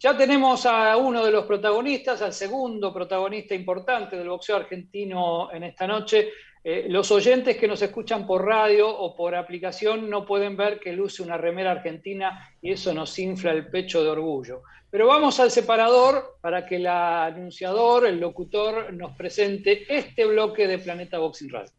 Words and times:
Ya 0.00 0.16
tenemos 0.16 0.64
a 0.64 0.96
uno 0.96 1.24
de 1.24 1.32
los 1.32 1.44
protagonistas, 1.44 2.22
al 2.22 2.32
segundo 2.32 2.94
protagonista 2.94 3.52
importante 3.56 4.16
del 4.16 4.28
boxeo 4.28 4.54
argentino 4.54 5.52
en 5.52 5.64
esta 5.64 5.88
noche. 5.88 6.28
Eh, 6.62 6.86
los 6.88 7.10
oyentes 7.10 7.56
que 7.56 7.66
nos 7.66 7.82
escuchan 7.82 8.24
por 8.24 8.44
radio 8.44 8.88
o 8.88 9.16
por 9.16 9.34
aplicación 9.34 10.08
no 10.08 10.24
pueden 10.24 10.56
ver 10.56 10.78
que 10.78 10.92
luce 10.92 11.20
una 11.24 11.36
remera 11.36 11.72
argentina 11.72 12.48
y 12.62 12.70
eso 12.70 12.94
nos 12.94 13.18
infla 13.18 13.50
el 13.50 13.70
pecho 13.70 14.04
de 14.04 14.10
orgullo. 14.10 14.62
Pero 14.88 15.08
vamos 15.08 15.40
al 15.40 15.50
separador 15.50 16.38
para 16.40 16.64
que 16.64 16.76
el 16.76 16.86
anunciador, 16.86 18.06
el 18.06 18.20
locutor, 18.20 18.92
nos 18.94 19.16
presente 19.16 19.84
este 19.88 20.26
bloque 20.26 20.68
de 20.68 20.78
Planeta 20.78 21.18
Boxing 21.18 21.50
Radio. 21.50 21.72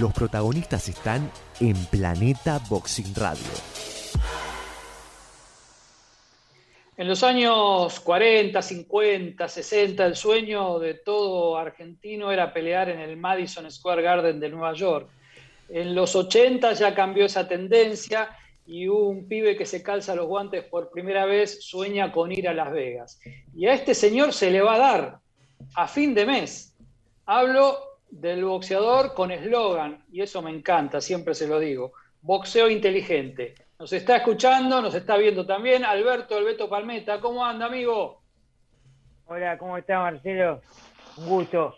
Los 0.00 0.12
protagonistas 0.12 0.88
están 0.88 1.30
en 1.60 1.76
Planeta 1.86 2.60
Boxing 2.68 3.14
Radio. 3.14 3.99
En 7.00 7.08
los 7.08 7.22
años 7.22 7.98
40, 8.00 8.60
50, 8.60 9.48
60, 9.48 10.04
el 10.04 10.16
sueño 10.16 10.78
de 10.78 10.92
todo 10.92 11.56
argentino 11.56 12.30
era 12.30 12.52
pelear 12.52 12.90
en 12.90 13.00
el 13.00 13.16
Madison 13.16 13.70
Square 13.70 14.02
Garden 14.02 14.38
de 14.38 14.50
Nueva 14.50 14.74
York. 14.74 15.08
En 15.70 15.94
los 15.94 16.14
80 16.14 16.74
ya 16.74 16.94
cambió 16.94 17.24
esa 17.24 17.48
tendencia 17.48 18.36
y 18.66 18.86
un 18.86 19.26
pibe 19.26 19.56
que 19.56 19.64
se 19.64 19.82
calza 19.82 20.14
los 20.14 20.26
guantes 20.26 20.64
por 20.64 20.90
primera 20.90 21.24
vez 21.24 21.64
sueña 21.64 22.12
con 22.12 22.32
ir 22.32 22.46
a 22.46 22.52
Las 22.52 22.70
Vegas. 22.70 23.18
Y 23.56 23.66
a 23.66 23.72
este 23.72 23.94
señor 23.94 24.34
se 24.34 24.50
le 24.50 24.60
va 24.60 24.74
a 24.74 24.78
dar 24.78 25.18
a 25.76 25.88
fin 25.88 26.12
de 26.12 26.26
mes. 26.26 26.76
Hablo 27.24 27.78
del 28.10 28.44
boxeador 28.44 29.14
con 29.14 29.30
eslogan, 29.30 30.04
y 30.12 30.20
eso 30.20 30.42
me 30.42 30.50
encanta, 30.50 31.00
siempre 31.00 31.34
se 31.34 31.48
lo 31.48 31.58
digo, 31.60 31.94
boxeo 32.20 32.68
inteligente. 32.68 33.54
Nos 33.80 33.94
está 33.94 34.16
escuchando, 34.16 34.82
nos 34.82 34.94
está 34.94 35.16
viendo 35.16 35.46
también 35.46 35.86
Alberto 35.86 36.36
Alberto 36.36 36.68
Palmeta. 36.68 37.18
¿Cómo 37.18 37.42
anda, 37.42 37.64
amigo? 37.64 38.20
Hola, 39.24 39.56
¿cómo 39.56 39.78
está, 39.78 40.00
Marcelo? 40.00 40.60
Un 41.16 41.26
gusto. 41.26 41.74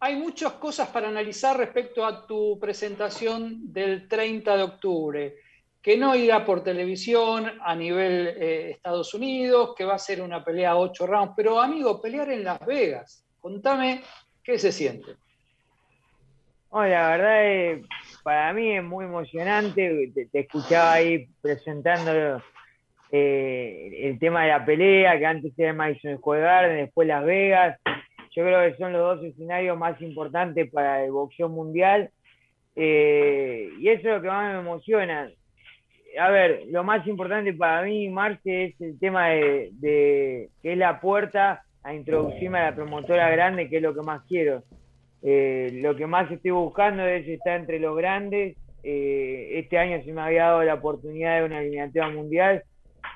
Hay 0.00 0.16
muchas 0.16 0.54
cosas 0.54 0.88
para 0.88 1.08
analizar 1.08 1.58
respecto 1.58 2.06
a 2.06 2.26
tu 2.26 2.58
presentación 2.58 3.70
del 3.70 4.08
30 4.08 4.56
de 4.56 4.62
octubre, 4.62 5.34
que 5.82 5.98
no 5.98 6.14
irá 6.14 6.42
por 6.42 6.64
televisión 6.64 7.60
a 7.60 7.76
nivel 7.76 8.28
eh, 8.28 8.70
Estados 8.70 9.12
Unidos, 9.12 9.74
que 9.76 9.84
va 9.84 9.96
a 9.96 9.98
ser 9.98 10.22
una 10.22 10.42
pelea 10.42 10.70
a 10.70 10.78
ocho 10.78 11.06
rounds, 11.06 11.34
pero 11.36 11.60
amigo, 11.60 12.00
pelear 12.00 12.30
en 12.30 12.44
Las 12.44 12.64
Vegas, 12.64 13.26
contame 13.42 14.02
qué 14.42 14.58
se 14.58 14.72
siente. 14.72 15.16
Hola, 16.70 16.88
la 16.88 17.08
verdad 17.10 17.44
es 17.44 17.86
para 18.28 18.52
mí 18.52 18.76
es 18.76 18.84
muy 18.84 19.06
emocionante. 19.06 20.12
Te, 20.14 20.40
escuchaba 20.40 20.92
ahí 20.92 21.28
presentando 21.40 22.42
eh, 23.10 23.90
el 24.02 24.18
tema 24.18 24.42
de 24.42 24.48
la 24.48 24.66
pelea, 24.66 25.18
que 25.18 25.24
antes 25.24 25.58
era 25.58 25.72
Madison 25.72 26.18
Square 26.18 26.42
Garden, 26.42 26.76
después 26.76 27.08
Las 27.08 27.24
Vegas. 27.24 27.80
Yo 28.36 28.44
creo 28.44 28.70
que 28.70 28.76
son 28.76 28.92
los 28.92 29.00
dos 29.00 29.24
escenarios 29.24 29.78
más 29.78 29.98
importantes 30.02 30.70
para 30.70 31.02
el 31.02 31.10
boxeo 31.10 31.48
mundial. 31.48 32.10
Eh, 32.76 33.70
y 33.78 33.88
eso 33.88 34.08
es 34.08 34.16
lo 34.16 34.20
que 34.20 34.28
más 34.28 34.52
me 34.52 34.60
emociona. 34.60 35.30
A 36.20 36.28
ver, 36.28 36.64
lo 36.68 36.84
más 36.84 37.06
importante 37.06 37.54
para 37.54 37.80
mí, 37.80 38.10
Marce, 38.10 38.64
es 38.64 38.80
el 38.82 38.98
tema 38.98 39.28
de, 39.28 39.70
de 39.72 40.50
que 40.60 40.72
es 40.72 40.78
la 40.78 41.00
puerta 41.00 41.62
a 41.82 41.94
introducirme 41.94 42.58
a 42.58 42.72
la 42.72 42.74
promotora 42.74 43.30
grande, 43.30 43.70
que 43.70 43.76
es 43.78 43.82
lo 43.82 43.94
que 43.94 44.02
más 44.02 44.20
quiero. 44.28 44.64
Eh, 45.22 45.70
lo 45.82 45.96
que 45.96 46.06
más 46.06 46.30
estoy 46.30 46.52
buscando 46.52 47.04
es 47.04 47.26
estar 47.26 47.58
entre 47.58 47.78
los 47.78 47.96
grandes. 47.96 48.56
Eh, 48.82 49.50
este 49.54 49.78
año 49.78 50.02
se 50.04 50.12
me 50.12 50.20
había 50.20 50.44
dado 50.44 50.62
la 50.62 50.74
oportunidad 50.74 51.38
de 51.38 51.44
una 51.44 51.60
eliminatoria 51.60 52.08
mundial 52.08 52.62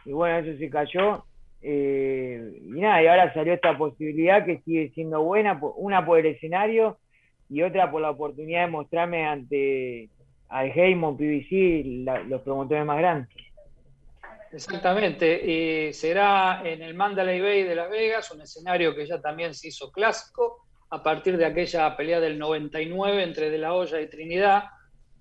y 0.05 0.13
bueno, 0.13 0.39
eso 0.39 0.59
se 0.59 0.71
cayó. 0.71 1.25
Eh, 1.63 2.61
y 2.61 2.81
nada, 2.81 3.03
y 3.03 3.07
ahora 3.07 3.33
salió 3.33 3.53
esta 3.53 3.79
posibilidad 3.79 4.45
que 4.45 4.59
sigue 4.65 4.91
siendo 4.95 5.23
buena, 5.23 5.61
una 5.77 6.05
por 6.05 6.19
el 6.19 6.27
escenario 6.27 6.99
y 7.49 7.63
otra 7.63 7.91
por 7.91 8.03
la 8.03 8.11
oportunidad 8.11 8.65
de 8.65 8.71
mostrarme 8.73 9.25
ante 9.25 10.09
al 10.49 10.71
Heymon, 10.71 11.17
PBC, 11.17 12.05
los 12.29 12.43
promotores 12.43 12.85
más 12.85 12.99
grandes. 12.99 13.29
Exactamente, 14.53 15.93
será 15.95 16.61
en 16.65 16.83
el 16.83 16.93
Mandalay 16.93 17.41
Bay 17.41 17.63
de 17.63 17.75
Las 17.75 17.89
Vegas, 17.89 18.31
un 18.33 18.43
escenario 18.43 18.95
que 18.95 19.07
ya 19.07 19.19
también 19.21 19.55
se 19.55 19.69
hizo 19.69 19.91
clásico 19.91 20.67
a 20.93 21.03
partir 21.03 21.39
de 21.39 21.47
aquella 21.47 21.97
pelea 21.97 22.21
del 22.21 22.39
99 22.39 23.23
entre 23.23 23.49
De 23.49 23.57
La 23.57 23.73
Hoya 23.73 23.99
y 23.99 24.11
Trinidad, 24.11 24.65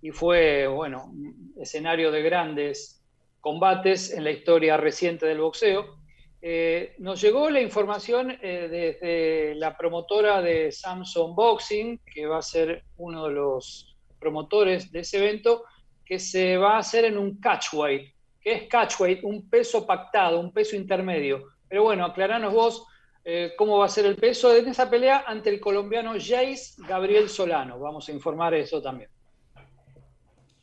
y 0.02 0.12
fue, 0.12 0.68
bueno, 0.68 1.14
escenario 1.58 2.12
de 2.12 2.22
grandes 2.22 3.02
combates 3.40 4.12
en 4.12 4.26
la 4.26 4.32
historia 4.32 4.76
reciente 4.76 5.26
del 5.26 5.40
boxeo. 5.40 5.96
Eh, 6.42 6.96
nos 6.98 7.22
llegó 7.22 7.50
la 7.50 7.62
información 7.62 8.32
eh, 8.32 8.68
desde 8.70 9.56
la 9.56 9.78
promotora 9.78 10.42
de 10.42 10.74
Samsung 10.74 11.34
Boxing, 11.34 12.02
que 12.06 12.26
va 12.26 12.40
a 12.40 12.42
ser 12.42 12.84
uno 12.98 13.28
de 13.28 13.34
los 13.34 13.96
promotores 14.20 14.92
de 14.92 15.00
ese 15.00 15.20
evento, 15.20 15.64
que 16.04 16.20
se 16.20 16.58
va 16.58 16.76
a 16.76 16.80
hacer 16.80 17.06
en 17.06 17.18
un 17.18 17.40
catchweight. 17.40 18.14
¿Qué 18.42 18.54
es 18.56 18.64
catchweight? 18.68 19.24
Un 19.24 19.50
peso 19.50 19.88
pactado, 19.88 20.38
un 20.38 20.52
peso 20.52 20.76
intermedio. 20.76 21.46
Pero 21.70 21.84
bueno, 21.84 22.04
aclaranos 22.04 22.54
vos 22.54 22.88
eh, 23.24 23.52
cómo 23.58 23.78
va 23.78 23.86
a 23.86 23.90
ser 23.90 24.06
el 24.06 24.16
peso 24.16 24.56
en 24.56 24.68
esa 24.68 24.90
pelea 24.90 25.24
ante 25.28 25.50
el 25.50 25.60
colombiano 25.60 26.14
Jace 26.14 26.82
Gabriel 26.88 27.30
Solano. 27.30 27.80
Vamos 27.80 28.10
a 28.10 28.12
informar 28.12 28.54
eso 28.54 28.82
también. 28.82 29.10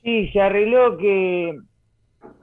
Sí, 0.03 0.29
se 0.33 0.41
arregló 0.41 0.97
que, 0.97 1.57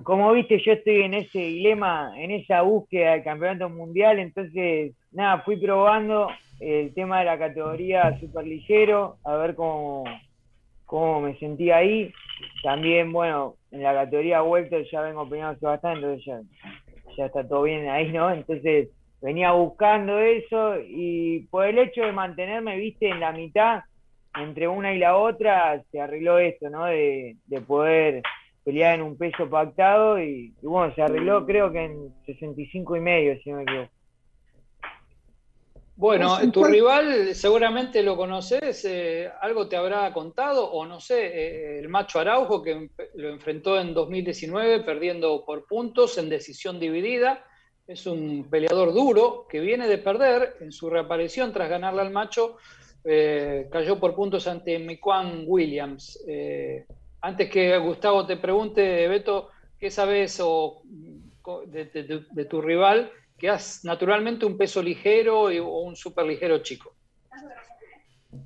como 0.03 0.31
viste, 0.33 0.61
yo 0.63 0.73
estoy 0.73 1.01
en 1.01 1.15
ese 1.15 1.39
dilema, 1.39 2.13
en 2.17 2.31
esa 2.31 2.61
búsqueda 2.61 3.11
del 3.11 3.23
campeonato 3.23 3.69
mundial, 3.69 4.19
entonces, 4.19 4.93
nada, 5.11 5.41
fui 5.41 5.57
probando 5.57 6.27
el 6.59 6.93
tema 6.93 7.19
de 7.19 7.25
la 7.25 7.39
categoría 7.39 8.17
superligero, 8.19 9.17
a 9.23 9.35
ver 9.35 9.55
cómo, 9.55 10.03
cómo 10.85 11.21
me 11.21 11.37
sentía 11.39 11.77
ahí. 11.77 12.13
También, 12.63 13.11
bueno, 13.11 13.55
en 13.71 13.83
la 13.83 13.93
categoría 13.93 14.41
vuelta 14.41 14.77
ya 14.91 15.01
vengo 15.01 15.27
peleando 15.27 15.67
bastante, 15.67 16.05
entonces 16.05 16.45
ya 17.17 17.25
está 17.25 17.47
todo 17.47 17.63
bien 17.63 17.89
ahí, 17.89 18.11
¿no? 18.11 18.31
Entonces, 18.31 18.89
venía 19.25 19.53
buscando 19.53 20.19
eso 20.19 20.75
y 20.87 21.47
por 21.49 21.65
el 21.65 21.79
hecho 21.79 22.01
de 22.01 22.11
mantenerme, 22.11 22.77
viste, 22.77 23.09
en 23.09 23.19
la 23.19 23.31
mitad, 23.31 23.79
entre 24.39 24.67
una 24.67 24.93
y 24.93 24.99
la 24.99 25.17
otra, 25.17 25.83
se 25.91 25.99
arregló 25.99 26.37
esto, 26.37 26.69
¿no? 26.69 26.85
De, 26.85 27.35
poder 27.65 28.21
pelear 28.63 28.93
en 28.93 29.01
un 29.01 29.17
peso 29.17 29.49
pactado 29.49 30.21
y, 30.21 30.53
bueno, 30.61 30.93
se 30.93 31.01
arregló 31.01 31.43
creo 31.43 31.71
que 31.71 31.85
en 31.85 32.13
65 32.27 32.97
y 32.97 32.99
medio, 32.99 33.35
si 33.41 33.49
no 33.49 33.57
me 33.57 33.63
equivoco. 33.63 33.89
Bueno, 35.95 36.37
tu 36.51 36.63
rival 36.63 37.33
seguramente 37.33 38.03
lo 38.03 38.15
conoces, 38.15 38.85
eh, 38.85 39.31
algo 39.41 39.67
te 39.67 39.75
habrá 39.75 40.13
contado, 40.13 40.69
o 40.71 40.85
no 40.85 40.99
sé, 40.99 41.25
eh, 41.25 41.79
el 41.79 41.89
macho 41.89 42.19
Araujo 42.19 42.61
que 42.61 42.89
lo 43.15 43.29
enfrentó 43.29 43.79
en 43.79 43.95
2019 43.95 44.81
perdiendo 44.81 45.43
por 45.45 45.65
puntos 45.65 46.19
en 46.19 46.29
decisión 46.29 46.79
dividida 46.79 47.43
es 47.87 48.07
un 48.07 48.47
peleador 48.49 48.93
duro 48.93 49.45
que 49.47 49.59
viene 49.59 49.87
de 49.87 49.97
perder 49.97 50.55
en 50.59 50.71
su 50.71 50.89
reaparición 50.89 51.53
tras 51.53 51.69
ganarle 51.69 52.01
al 52.01 52.11
macho. 52.11 52.57
Eh, 53.03 53.67
cayó 53.71 53.99
por 53.99 54.15
puntos 54.15 54.47
ante 54.47 54.79
Miquan 54.79 55.43
Williams. 55.45 56.23
Eh, 56.27 56.85
antes 57.21 57.49
que 57.49 57.77
Gustavo 57.77 58.25
te 58.25 58.37
pregunte, 58.37 59.07
Beto, 59.07 59.49
¿qué 59.79 59.91
sabes 59.91 60.39
o, 60.43 60.81
de, 61.67 62.47
tu 62.49 62.61
rival? 62.61 63.11
Que 63.37 63.49
has 63.49 63.85
naturalmente 63.85 64.45
un 64.45 64.57
peso 64.57 64.81
ligero 64.81 65.41
o 65.43 65.79
un 65.81 65.95
super 65.95 66.25
ligero 66.25 66.59
chico. 66.59 66.93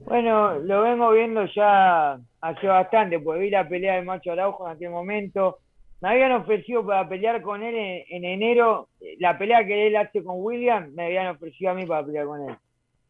Bueno, 0.05 0.59
lo 0.59 0.81
vengo 0.81 1.11
viendo 1.11 1.45
ya 1.45 2.19
hace 2.41 2.67
bastante, 2.67 3.19
porque 3.19 3.41
vi 3.41 3.49
la 3.49 3.67
pelea 3.67 3.95
del 3.95 4.05
macho 4.05 4.31
Araujo 4.31 4.67
en 4.67 4.75
aquel 4.75 4.89
momento 4.89 5.59
me 6.01 6.09
habían 6.09 6.31
ofrecido 6.31 6.85
para 6.85 7.07
pelear 7.07 7.41
con 7.41 7.61
él 7.61 8.05
en, 8.09 8.23
enero, 8.23 8.87
la 9.17 9.37
pelea 9.37 9.65
que 9.65 9.87
él 9.87 9.95
hace 9.97 10.23
con 10.23 10.35
William, 10.37 10.91
me 10.93 11.07
habían 11.07 11.27
ofrecido 11.27 11.71
a 11.71 11.73
mí 11.73 11.85
para 11.85 12.05
pelear 12.05 12.25
con 12.25 12.49
él. 12.49 12.55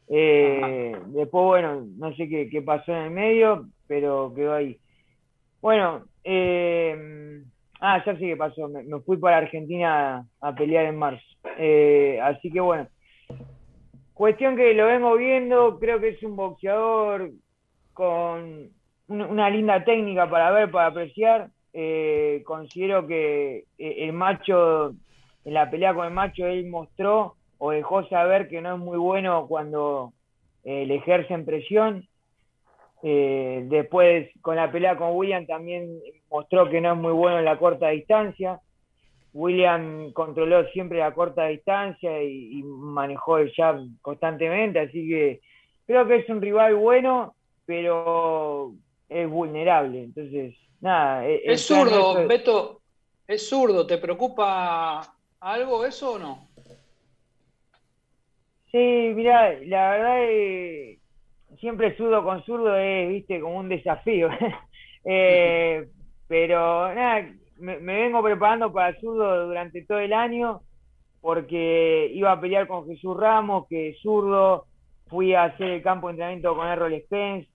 Eh, 0.08 0.96
después, 1.06 1.44
bueno, 1.44 1.86
no 1.96 2.12
sé 2.16 2.28
qué, 2.28 2.62
pasó 2.62 2.92
en 2.92 3.02
el 3.04 3.10
medio, 3.10 3.66
pero 3.86 4.32
quedó 4.34 4.54
ahí. 4.54 4.76
Bueno, 5.60 6.04
eh, 6.24 7.42
ah, 7.80 8.02
ya 8.04 8.14
sé 8.14 8.18
qué 8.18 8.36
pasó, 8.36 8.68
me, 8.68 8.84
fui 9.02 9.18
para 9.18 9.38
Argentina 9.38 10.26
a, 10.40 10.54
pelear 10.54 10.86
en 10.86 10.96
marzo. 10.96 11.22
Eh, 11.58 12.18
así 12.22 12.50
que 12.50 12.60
bueno, 12.60 12.88
cuestión 14.14 14.56
que 14.56 14.74
lo 14.74 14.86
vengo 14.86 15.16
viendo, 15.16 15.78
creo 15.78 16.00
que 16.00 16.08
es 16.08 16.22
un 16.24 16.34
boxeador 16.34 17.30
con 17.92 18.70
una 19.06 19.50
linda 19.50 19.84
técnica 19.84 20.28
para 20.28 20.50
ver, 20.50 20.70
para 20.70 20.86
apreciar 20.86 21.50
eh, 21.72 22.42
considero 22.44 23.06
que 23.06 23.64
eh, 23.78 23.94
el 23.98 24.12
macho, 24.12 24.94
en 25.44 25.54
la 25.54 25.70
pelea 25.70 25.94
con 25.94 26.06
el 26.06 26.12
macho, 26.12 26.46
él 26.46 26.66
mostró 26.68 27.36
o 27.58 27.70
dejó 27.70 28.06
saber 28.08 28.48
que 28.48 28.60
no 28.60 28.74
es 28.74 28.80
muy 28.80 28.98
bueno 28.98 29.46
cuando 29.46 30.12
eh, 30.64 30.86
le 30.86 30.96
ejercen 30.96 31.44
presión. 31.44 32.06
después, 33.02 34.28
con 34.42 34.56
la 34.56 34.70
pelea 34.70 34.96
con 34.96 35.16
William, 35.16 35.46
también 35.46 36.00
mostró 36.30 36.68
que 36.68 36.80
no 36.80 36.92
es 36.92 36.98
muy 36.98 37.12
bueno 37.12 37.38
en 37.38 37.44
la 37.44 37.58
corta 37.58 37.88
distancia. 37.88 38.60
William 39.32 40.12
controló 40.12 40.66
siempre 40.70 40.98
la 40.98 41.14
corta 41.14 41.46
distancia 41.46 42.22
y, 42.22 42.62
manejó 42.64 43.38
el 43.38 43.52
jab 43.54 43.78
constantemente, 44.02 44.80
así 44.80 45.08
que 45.08 45.40
creo 45.86 46.06
que 46.06 46.16
es 46.16 46.28
un 46.28 46.40
rival 46.40 46.74
bueno, 46.74 47.34
pero 47.64 48.74
es 49.08 49.28
vulnerable. 49.30 50.02
Entonces, 50.02 50.54
nada. 50.80 51.26
E-, 51.26 51.42
es 51.44 51.66
zurdo, 51.66 52.26
Beto, 52.26 52.80
es 53.26 53.48
zurdo. 53.48 53.86
¿Te 53.86 53.98
preocupa 53.98 55.14
algo 55.40 55.84
eso 55.84 56.12
o 56.12 56.18
no? 56.18 56.48
Sí, 58.70 59.12
mira, 59.14 59.58
la 59.64 59.90
verdad 59.90 60.24
es, 60.24 60.98
siempre 61.58 61.96
zurdo 61.96 62.22
con 62.22 62.44
zurdo 62.44 62.76
es, 62.76 63.08
viste, 63.08 63.40
como 63.40 63.58
un 63.58 63.68
desafío. 63.68 64.28
Eh, 65.02 65.88
pero 66.28 66.94
nada, 66.94 67.26
me, 67.56 67.78
vengo 67.78 68.22
preparando 68.22 68.70
para 68.70 68.90
el 68.90 69.00
zurdo 69.00 69.46
durante 69.46 69.82
todo 69.86 69.98
el 69.98 70.12
año 70.12 70.60
porque 71.22 72.10
iba 72.12 72.32
a 72.32 72.40
pelear 72.40 72.66
con 72.66 72.86
Jesús 72.86 73.16
Ramos, 73.16 73.66
que 73.68 73.88
es 73.88 74.00
zurdo, 74.00 74.66
fui 75.08 75.34
a 75.34 75.44
hacer 75.44 75.70
el 75.70 75.82
campo 75.82 76.08
de 76.08 76.12
entrenamiento 76.12 76.54
con 76.54 76.66
Errol 76.66 77.00
Spence, 77.04 77.48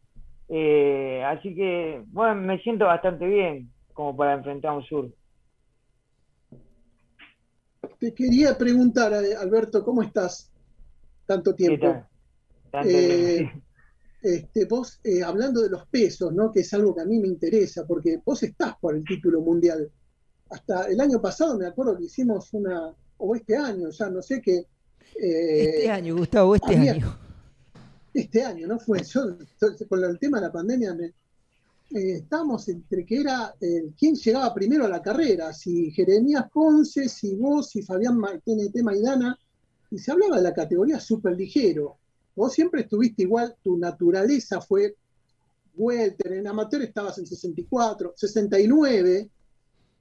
eh, 0.50 1.24
así 1.26 1.56
que, 1.56 2.04
bueno, 2.08 2.36
me 2.36 2.60
siento 2.60 2.86
bastante 2.86 3.26
bien 3.26 3.72
como 3.94 4.16
para 4.16 4.34
enfrentar 4.34 4.72
a 4.72 4.78
un 4.78 4.84
zurdo. 4.84 5.14
Te 8.00 8.14
quería 8.14 8.58
preguntar, 8.58 9.14
eh, 9.14 9.36
Alberto, 9.36 9.84
¿cómo 9.84 10.04
estás? 10.04 10.52
Tanto 11.26 11.56
tiempo. 11.56 12.04
Eh, 12.84 13.50
este, 14.22 14.66
vos, 14.66 15.00
eh, 15.04 15.24
hablando 15.24 15.62
de 15.62 15.70
los 15.70 15.88
pesos, 15.88 16.34
¿no? 16.34 16.52
que 16.52 16.62
es 16.62 16.74
algo 16.74 16.96
que 16.96 17.02
a 17.02 17.06
mí 17.06 17.20
me 17.20 17.28
interesa, 17.28 17.86
porque 17.86 18.20
vos 18.26 18.42
estás 18.44 18.76
por 18.82 18.96
el 18.96 19.04
título 19.04 19.40
mundial. 19.42 19.92
Hasta 20.50 20.88
el 20.88 21.00
año 21.00 21.22
pasado 21.22 21.58
me 21.58 21.68
acuerdo 21.68 21.98
que 21.98 22.06
hicimos 22.06 22.52
una, 22.54 22.94
o 23.18 23.36
este 23.36 23.56
año, 23.56 23.90
ya 23.90 24.10
no 24.10 24.22
sé 24.22 24.42
qué. 24.42 24.66
Eh, 25.22 25.70
este 25.70 25.92
año, 25.92 26.16
Gustavo, 26.18 26.56
este 26.56 26.76
año. 26.76 27.18
Este 28.16 28.44
año, 28.44 28.68
¿no 28.68 28.80
fue? 28.80 29.04
Yo, 29.04 29.38
con 29.88 30.04
el 30.04 30.18
tema 30.18 30.40
de 30.40 30.48
la 30.48 30.52
pandemia, 30.52 30.94
me, 30.94 31.06
eh, 31.06 31.14
estábamos 31.92 32.68
entre 32.70 33.06
que 33.06 33.20
era 33.20 33.54
quién 33.98 34.16
llegaba 34.16 34.54
primero 34.54 34.86
a 34.86 34.90
la 34.90 35.02
carrera, 35.02 35.54
si 35.54 35.92
Jeremías 35.92 36.46
Ponce, 36.52 37.10
si 37.10 37.36
vos, 37.36 37.70
si 37.70 37.84
Fabián 37.84 38.20
TNT 38.44 38.82
Maidana, 38.82 39.38
y 39.92 40.00
se 40.00 40.12
hablaba 40.12 40.38
de 40.38 40.44
la 40.44 40.54
categoría 40.54 41.00
súper 41.00 41.36
ligero 41.36 41.98
Vos 42.36 42.54
siempre 42.54 42.82
estuviste 42.82 43.24
igual, 43.24 43.56
tu 43.64 43.78
naturaleza 43.78 44.60
fue 44.60 44.96
welter, 45.78 46.34
en 46.34 46.48
amateur 46.48 46.82
estabas 46.82 47.18
en 47.18 47.26
64, 47.26 48.14
69, 48.16 49.30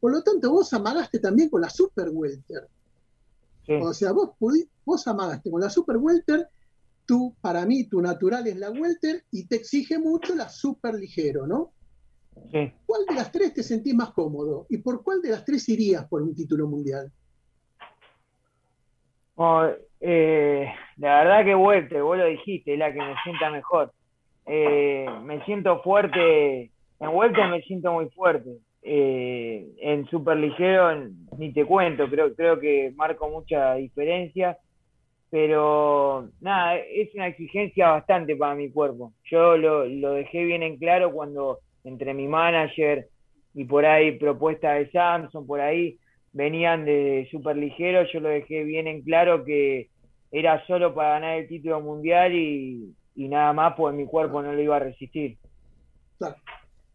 por 0.01 0.13
lo 0.13 0.23
tanto 0.23 0.51
vos 0.51 0.73
amagaste 0.73 1.21
también 1.21 1.49
con 1.49 1.61
la 1.61 1.71
super 1.71 2.09
welter. 2.11 2.69
O 3.81 3.95
sea, 3.95 4.13
vos, 4.13 4.31
vos 4.85 5.07
amagaste 5.07 5.51
con 5.51 5.61
la 5.61 5.71
super 5.71 5.97
welter, 5.97 6.49
tú, 7.07 7.35
para 7.41 7.65
mí, 7.67 7.89
tu 7.89 8.01
natural 8.01 8.47
es 8.47 8.57
la 8.57 8.71
welter 8.71 9.23
y 9.31 9.47
te 9.47 9.57
exige 9.57 9.99
mucho 9.99 10.35
la 10.35 10.49
super 10.49 10.95
ligero, 10.95 11.47
¿no? 11.47 11.71
¿Cuál 12.87 13.07
de 13.09 13.15
las 13.15 13.31
tres 13.31 13.55
te 13.55 13.63
sentís 13.63 13.95
más 13.95 14.11
cómodo? 14.11 14.67
¿Y 14.69 14.79
por 14.79 15.03
cuál 15.03 15.23
de 15.23 15.31
las 15.31 15.45
tres 15.45 15.69
irías 15.69 16.07
por 16.07 16.23
un 16.23 16.35
título 16.35 16.67
mundial? 16.67 17.11
Eh, 20.01 20.67
la 20.99 21.25
verdad 21.25 21.45
que 21.45 21.55
vuelta, 21.55 22.03
vos 22.03 22.19
lo 22.19 22.27
dijiste, 22.27 22.75
es 22.75 22.79
la 22.79 22.93
que 22.93 22.99
me 22.99 23.15
sienta 23.23 23.51
mejor. 23.51 23.93
Eh, 24.47 25.07
me 25.23 25.45
siento 25.45 25.81
fuerte, 25.83 26.71
en 27.01 27.11
vuelta 27.13 27.49
me 27.49 27.63
siento 27.63 27.93
muy 27.93 28.09
fuerte. 28.11 28.59
Eh, 28.83 29.67
en 29.79 30.07
super 30.09 30.37
ligero 30.37 31.09
ni 31.39 31.55
te 31.55 31.65
cuento, 31.65 32.07
creo, 32.11 32.35
creo 32.35 32.61
que 32.61 32.93
marco 32.97 33.31
mucha 33.31 33.75
diferencia, 33.77 34.59
pero 35.35 36.31
nada, 36.41 36.77
es 36.77 37.13
una 37.13 37.27
exigencia 37.27 37.91
bastante 37.91 38.37
para 38.37 38.55
mi 38.55 38.71
cuerpo. 38.71 39.15
Yo 39.29 39.57
lo, 39.57 39.85
lo 39.85 40.13
dejé 40.13 40.45
bien 40.45 40.63
en 40.63 40.77
claro 40.77 41.11
cuando 41.11 41.59
entre 41.83 42.15
mi 42.15 42.29
manager 42.29 43.09
y 43.53 43.65
por 43.65 43.85
ahí 43.85 44.17
propuesta 44.17 44.75
de 44.75 44.89
Samsung, 44.93 45.45
por 45.45 45.61
ahí 45.61 45.99
venían 46.33 46.85
de 46.85 47.27
super 47.33 47.57
ligero, 47.57 48.07
yo 48.13 48.21
lo 48.21 48.29
dejé 48.29 48.63
bien 48.63 48.87
en 48.87 49.03
claro 49.03 49.45
que 49.45 49.89
era 50.31 50.65
solo 50.69 50.95
para 50.95 51.15
ganar 51.15 51.39
el 51.39 51.49
título 51.49 51.81
mundial 51.81 52.33
y, 52.33 52.95
nada 53.17 53.53
más, 53.53 53.75
pues 53.77 53.93
mi 53.93 54.07
cuerpo 54.07 54.41
no 54.41 54.53
lo 54.53 54.63
iba 54.63 54.77
a 54.77 54.87
resistir. 54.87 55.37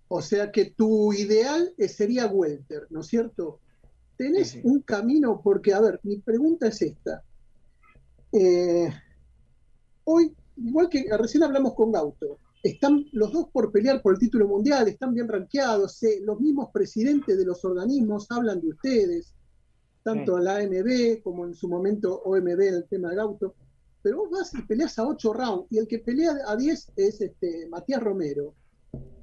O 0.07 0.21
sea 0.21 0.49
que 0.49 0.71
tu 0.71 1.11
ideal 1.11 1.73
sería 1.77 2.27
welter, 2.27 2.83
¿no 2.89 3.01
es 3.01 3.07
cierto? 3.07 3.59
Tenés 4.15 4.57
un 4.63 4.79
camino, 4.81 5.41
porque, 5.43 5.73
a 5.73 5.81
ver, 5.81 5.99
mi 6.03 6.19
pregunta 6.19 6.69
es 6.69 6.81
esta. 6.81 7.21
Eh, 8.31 8.89
hoy, 10.03 10.35
igual 10.57 10.89
que 10.89 11.05
recién 11.17 11.43
hablamos 11.43 11.73
con 11.73 11.91
Gauto, 11.91 12.39
están 12.61 13.05
los 13.13 13.31
dos 13.31 13.47
por 13.51 13.71
pelear 13.71 14.01
por 14.01 14.13
el 14.13 14.19
título 14.19 14.47
mundial, 14.47 14.87
están 14.87 15.13
bien 15.13 15.27
rankeados, 15.27 15.99
los 16.23 16.39
mismos 16.39 16.69
presidentes 16.73 17.37
de 17.37 17.45
los 17.45 17.63
organismos 17.63 18.27
hablan 18.29 18.59
de 18.61 18.69
ustedes 18.69 19.33
tanto 20.03 20.37
en 20.37 20.43
la 20.43 20.57
AMB 20.57 21.21
como 21.23 21.45
en 21.45 21.53
su 21.53 21.67
momento 21.67 22.21
OMB 22.23 22.61
en 22.61 22.73
el 22.75 22.87
tema 22.87 23.09
del 23.09 23.19
auto. 23.19 23.55
Pero 24.01 24.17
vos 24.17 24.29
vas 24.31 24.53
y 24.53 24.61
peleas 24.61 24.97
a 24.97 25.07
8 25.07 25.33
rounds 25.33 25.67
y 25.71 25.77
el 25.77 25.87
que 25.87 25.99
pelea 25.99 26.31
a 26.47 26.55
10 26.55 26.93
es 26.95 27.21
este, 27.21 27.67
Matías 27.67 28.01
Romero. 28.01 28.53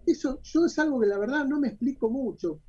Eso 0.04 0.40
yo 0.42 0.66
es 0.66 0.78
algo 0.78 1.00
que 1.00 1.06
la 1.06 1.18
verdad 1.18 1.46
no 1.46 1.58
me 1.58 1.68
explico 1.68 2.10
mucho. 2.10 2.60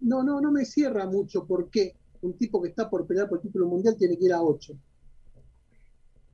No, 0.00 0.22
no, 0.22 0.40
no 0.40 0.50
me 0.50 0.64
cierra 0.64 1.06
mucho 1.06 1.46
por 1.46 1.70
qué 1.70 1.94
un 2.22 2.36
tipo 2.38 2.60
que 2.60 2.70
está 2.70 2.88
por 2.88 3.06
pelear 3.06 3.28
por 3.28 3.38
el 3.38 3.42
título 3.42 3.66
mundial 3.66 3.96
tiene 3.96 4.16
que 4.16 4.24
ir 4.24 4.32
a 4.32 4.42
8. 4.42 4.72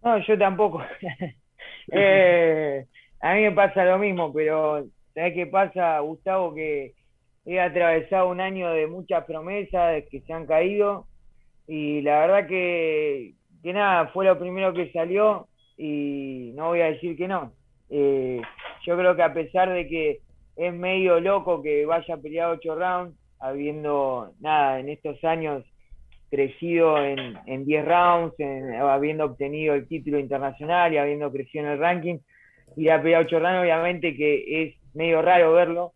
No, 0.03 0.19
yo 0.19 0.39
tampoco. 0.39 0.83
Eh, 1.91 2.87
a 3.21 3.35
mí 3.35 3.43
me 3.43 3.53
pasa 3.53 3.85
lo 3.85 3.99
mismo, 3.99 4.33
pero 4.33 4.87
¿sabes 5.15 5.35
qué 5.35 5.47
pasa, 5.49 5.99
Gustavo? 5.99 6.55
Que 6.55 6.95
he 7.45 7.61
atravesado 7.61 8.29
un 8.29 8.41
año 8.41 8.71
de 8.71 8.87
muchas 8.87 9.25
promesas 9.25 10.05
que 10.09 10.21
se 10.21 10.33
han 10.33 10.47
caído 10.47 11.07
y 11.67 12.01
la 12.03 12.21
verdad 12.21 12.47
que, 12.47 13.35
que 13.63 13.73
nada, 13.73 14.07
fue 14.09 14.25
lo 14.25 14.39
primero 14.39 14.73
que 14.73 14.93
salió 14.93 15.49
y 15.77 16.53
no 16.55 16.69
voy 16.69 16.83
a 16.83 16.93
decir 16.93 17.17
que 17.17 17.27
no. 17.27 17.53
Eh, 17.91 18.41
yo 18.87 18.97
creo 18.97 19.17
que 19.17 19.23
a 19.23 19.35
pesar 19.35 19.71
de 19.71 19.89
que 19.89 20.21
es 20.57 20.73
medio 20.73 21.19
loco 21.21 21.63
que 21.63 21.85
vaya 21.85 22.15
a 22.15 22.19
pelear 22.19 22.51
ocho 22.51 22.77
rounds, 22.77 23.19
habiendo, 23.41 24.33
nada, 24.41 24.79
en 24.79 24.89
estos 24.89 25.23
años 25.25 25.65
crecido 26.33 26.97
en, 27.05 27.39
en 27.45 27.67
10 27.67 27.85
rounds, 27.85 28.35
habiendo 28.81 29.27
obtenido 29.27 29.75
el 29.75 29.87
título 29.87 30.19
internacional 30.19 30.91
y 30.95 30.97
habiendo 30.97 31.31
crecido 31.31 31.67
en 31.67 31.73
el 31.73 31.79
ranking, 31.79 32.19
y 32.75 32.89
a 32.89 33.03
pelear 33.03 33.27
ocho 33.27 33.39
rounds, 33.39 33.61
obviamente 33.61 34.17
que 34.17 34.63
es 34.63 34.75
medio 34.95 35.21
raro 35.21 35.53
verlo, 35.53 35.93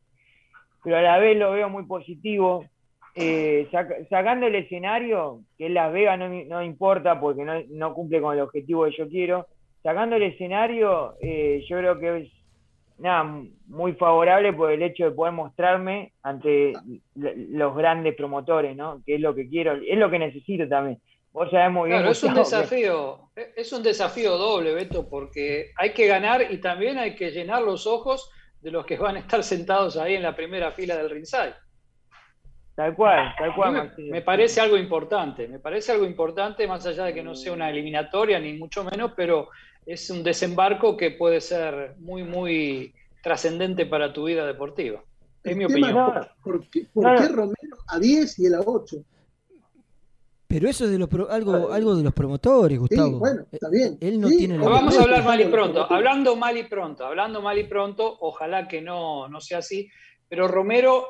pero 0.85 0.99
a 0.99 1.03
la 1.03 1.17
vez 1.17 1.39
lo 1.39 1.53
veo 1.53 1.71
muy 1.71 1.87
positivo. 1.87 2.67
Eh, 3.15 3.67
sacando 4.11 4.47
el 4.47 4.57
escenario, 4.57 5.41
que 5.57 5.71
Las 5.71 5.91
Vegas 5.91 6.19
no, 6.19 6.29
no 6.29 6.63
importa 6.63 7.19
porque 7.19 7.47
no, 7.71 7.95
cumple 7.95 8.21
con 8.21 8.35
el 8.35 8.43
objetivo 8.43 8.85
que 8.85 8.97
yo 8.99 9.09
quiero, 9.09 9.47
sacando 9.83 10.17
el 10.17 10.25
escenario, 10.25 11.15
eh, 11.23 11.65
yo 11.67 11.79
creo 11.79 11.99
que 11.99 12.19
es 12.19 12.36
nada, 12.99 13.43
muy 13.67 13.93
favorable 13.95 14.53
por 14.53 14.71
el 14.71 14.83
hecho 14.83 15.05
de 15.05 15.11
poder 15.11 15.33
mostrarme 15.33 16.13
ante 16.23 16.73
los 17.15 17.77
grandes 17.77 18.15
promotores, 18.15 18.77
¿no? 18.77 19.03
Que 19.05 19.17
es 19.17 19.21
lo 19.21 19.35
que 19.35 19.49
quiero, 19.49 19.75
es 19.75 19.99
lo 19.99 20.11
que 20.11 20.19
necesito 20.19 20.69
también. 20.69 21.01
Vos 21.33 21.51
sabés 21.51 21.71
muy 21.71 21.91
bien. 21.91 22.01
Claro, 22.01 22.13
es 22.13 22.23
un 22.23 22.35
desafío, 22.35 23.31
es 23.35 23.73
un 23.73 23.83
desafío 23.83 24.39
doble, 24.39 24.73
Beto, 24.73 25.09
porque 25.09 25.73
hay 25.77 25.93
que 25.93 26.07
ganar 26.07 26.51
y 26.51 26.59
también 26.59 26.97
hay 26.97 27.15
que 27.15 27.31
llenar 27.31 27.63
los 27.63 27.87
ojos 27.87 28.31
de 28.63 28.71
los 28.71 28.87
que 28.87 28.97
van 28.97 29.17
a 29.17 29.21
estar 29.21 29.43
sentados 29.43 29.97
ahí 29.97 30.15
en 30.15 30.23
la 30.23 30.35
primera 30.35 30.73
fila 30.73 30.97
del 30.97 31.11
ringside. 31.11 31.55
Tal 32.75 32.95
cual, 32.95 33.35
tal 33.39 33.55
cual. 33.55 33.93
Me, 33.97 34.21
parece 34.21 34.61
algo 34.61 34.77
importante, 34.77 35.49
me 35.49 35.59
parece 35.59 35.93
algo 35.93 36.05
importante, 36.05 36.67
más 36.67 36.85
allá 36.87 37.05
de 37.05 37.15
que 37.15 37.23
no 37.23 37.35
sea 37.35 37.53
una 37.53 37.71
eliminatoria, 37.71 38.39
ni 38.39 38.53
mucho 38.53 38.85
menos, 38.85 39.13
pero 39.17 39.49
es 39.87 40.11
un 40.11 40.25
desembarco 40.25 40.97
que 40.97 41.13
puede 41.13 41.41
ser 41.41 41.95
muy, 41.99 42.25
muy 42.25 42.93
trascendente 43.23 43.87
para 43.87 44.13
tu 44.13 44.25
vida 44.25 44.45
deportiva. 44.45 45.03
Es 45.43 45.57
mi 45.57 45.65
opinión. 45.65 46.13
¿Por 46.43 46.69
qué, 46.69 46.89
Romero 46.93 47.77
a 47.89 47.99
10 47.99 48.39
y 48.41 48.47
él 48.47 48.55
a 48.55 48.61
8? 48.61 48.97
Pero 50.49 50.69
eso 50.69 50.85
es 50.85 50.91
de 50.91 50.99
los 50.99 51.09
algo, 51.29 51.73
algo 51.73 51.97
de 51.97 52.03
los 52.03 52.15
promotores, 52.15 52.79
Gustavo. 52.79 53.19
bueno, 53.19 53.45
está 53.51 53.69
bien. 53.69 53.99
Él 54.01 54.21
no 54.21 54.29
tiene 54.29 54.59
la 54.59 54.69
Vamos 54.69 54.97
a 54.99 55.03
hablar 55.03 55.25
mal 55.25 55.41
y 55.41 55.47
pronto. 55.47 55.87
Hablando 55.91 56.37
mal 56.37 56.57
y 56.57 56.65
pronto, 56.65 57.05
hablando 57.05 57.43
mal 57.43 57.59
y 57.59 57.65
pronto, 57.65 58.17
ojalá 58.21 58.67
que 58.67 58.81
no, 58.81 59.29
no 59.29 59.41
sea 59.41 59.59
así. 59.59 59.89
Pero 60.29 60.49
Romero 60.49 61.07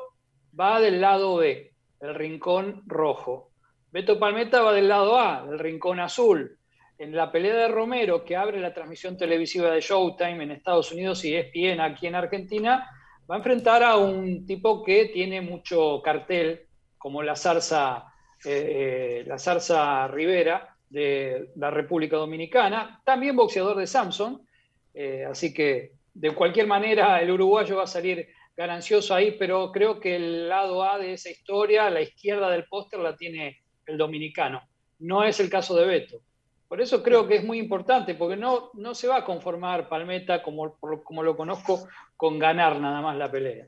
va 0.59 0.79
del 0.79 1.01
lado 1.01 1.37
B, 1.37 1.71
el 2.01 2.15
rincón 2.15 2.83
rojo. 2.87 3.51
Beto 3.91 4.19
Palmeta 4.19 4.61
va 4.61 4.73
del 4.73 4.87
lado 4.87 5.19
A, 5.19 5.45
del 5.45 5.59
rincón 5.59 5.99
azul. 5.99 6.57
En 6.97 7.15
la 7.15 7.31
pelea 7.31 7.55
de 7.55 7.67
Romero, 7.67 8.25
que 8.25 8.35
abre 8.35 8.59
la 8.59 8.73
transmisión 8.73 9.17
televisiva 9.17 9.71
de 9.71 9.81
Showtime 9.81 10.43
en 10.43 10.51
Estados 10.51 10.91
Unidos 10.91 11.23
y 11.25 11.35
ESPN 11.35 11.81
aquí 11.81 12.07
en 12.07 12.15
Argentina, 12.15 12.89
va 13.29 13.35
a 13.35 13.37
enfrentar 13.37 13.83
a 13.83 13.97
un 13.97 14.45
tipo 14.45 14.83
que 14.83 15.05
tiene 15.05 15.41
mucho 15.41 16.01
cartel, 16.01 16.67
como 16.97 17.21
la 17.21 17.35
zarza 17.35 18.11
eh, 18.45 19.23
la 19.25 19.39
Zarza 19.39 20.07
Rivera 20.07 20.75
de 20.89 21.49
la 21.55 21.71
República 21.71 22.17
Dominicana, 22.17 23.01
también 23.03 23.35
boxeador 23.35 23.77
de 23.77 23.87
Samson, 23.87 24.45
eh, 24.93 25.25
así 25.25 25.53
que 25.53 25.93
de 26.13 26.31
cualquier 26.31 26.67
manera 26.67 27.19
el 27.19 27.31
uruguayo 27.31 27.77
va 27.77 27.83
a 27.83 27.87
salir 27.87 28.27
ganancioso 28.55 29.13
ahí, 29.13 29.35
pero 29.37 29.71
creo 29.71 29.99
que 29.99 30.15
el 30.15 30.49
lado 30.49 30.83
A 30.83 30.97
de 30.97 31.13
esa 31.13 31.29
historia, 31.29 31.89
la 31.89 32.01
izquierda 32.01 32.49
del 32.49 32.65
póster, 32.65 32.99
la 32.99 33.15
tiene 33.15 33.61
el 33.85 33.97
dominicano. 33.97 34.61
No 34.99 35.23
es 35.23 35.39
el 35.39 35.49
caso 35.49 35.75
de 35.75 35.85
Beto. 35.85 36.21
Por 36.67 36.81
eso 36.81 37.01
creo 37.01 37.27
que 37.27 37.37
es 37.37 37.43
muy 37.43 37.59
importante, 37.59 38.15
porque 38.15 38.35
no, 38.35 38.71
no 38.73 38.93
se 38.93 39.07
va 39.07 39.17
a 39.17 39.25
conformar 39.25 39.87
Palmeta, 39.87 40.43
como, 40.43 40.75
como 40.75 41.23
lo 41.23 41.37
conozco, 41.37 41.87
con 42.17 42.39
ganar 42.39 42.79
nada 42.79 43.01
más 43.01 43.17
la 43.17 43.31
pelea. 43.31 43.67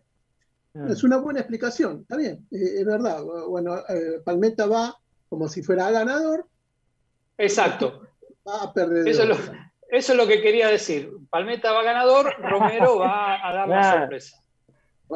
Es 0.90 1.04
una 1.04 1.18
buena 1.18 1.40
explicación, 1.40 2.02
está 2.02 2.18
bien, 2.18 2.48
eh, 2.52 2.80
es 2.80 2.86
verdad. 2.86 3.24
Bueno, 3.48 3.78
eh, 3.78 4.22
Palmeta 4.24 4.68
va 4.68 4.96
como 5.28 5.48
si 5.48 5.64
fuera 5.64 5.90
ganador. 5.92 6.46
Exacto. 7.38 8.06
Va 8.48 8.64
a 8.64 8.74
perder. 8.74 9.08
Eso 9.08 9.24
es, 9.24 9.30
lo, 9.30 9.36
eso 9.90 10.14
es 10.14 10.18
lo 10.18 10.26
que 10.26 10.42
quería 10.42 10.70
decir. 10.70 11.12
Palmeta 11.30 11.72
va 11.72 11.84
ganador, 11.84 12.34
Romero 12.40 12.98
va 12.98 13.48
a 13.48 13.54
dar 13.54 13.68
la 13.68 14.00
sorpresa. 14.00 14.42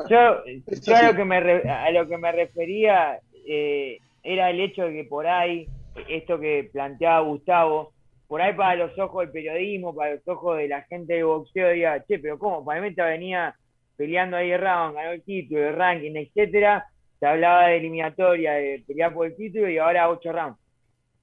Yo, 0.09 0.17
a, 0.17 1.03
lo 1.03 1.15
que 1.15 1.25
me 1.25 1.37
a 1.37 1.91
lo 1.91 2.07
que 2.07 2.17
me 2.17 2.31
refería 2.31 3.19
eh, 3.47 3.97
era 4.23 4.49
el 4.49 4.59
hecho 4.59 4.83
de 4.83 4.93
que 4.93 5.03
por 5.05 5.25
ahí, 5.25 5.67
esto 6.07 6.39
que 6.39 6.69
planteaba 6.71 7.19
Gustavo, 7.21 7.93
por 8.27 8.41
ahí 8.41 8.53
para 8.53 8.75
los 8.75 8.97
ojos 8.97 9.21
del 9.21 9.31
periodismo, 9.31 9.93
para 9.93 10.15
los 10.15 10.27
ojos 10.27 10.57
de 10.57 10.67
la 10.67 10.81
gente 10.83 11.13
del 11.13 11.25
boxeo, 11.25 11.69
diga, 11.69 12.03
che, 12.05 12.19
pero 12.19 12.39
¿cómo? 12.39 12.65
Palmeta 12.65 13.05
venía 13.05 13.55
peleando 13.95 14.37
ahí 14.37 14.55
round, 14.57 14.95
ganó 14.95 15.11
el 15.11 15.23
título, 15.23 15.67
el 15.69 15.75
ranking, 15.75 16.15
etcétera, 16.15 16.85
se 17.19 17.25
hablaba 17.25 17.67
de 17.67 17.77
eliminatoria, 17.77 18.53
de 18.53 18.83
pelear 18.87 19.13
por 19.13 19.27
el 19.27 19.35
título 19.35 19.69
y 19.69 19.77
ahora 19.77 20.09
ocho 20.09 20.31
rounds. 20.31 20.59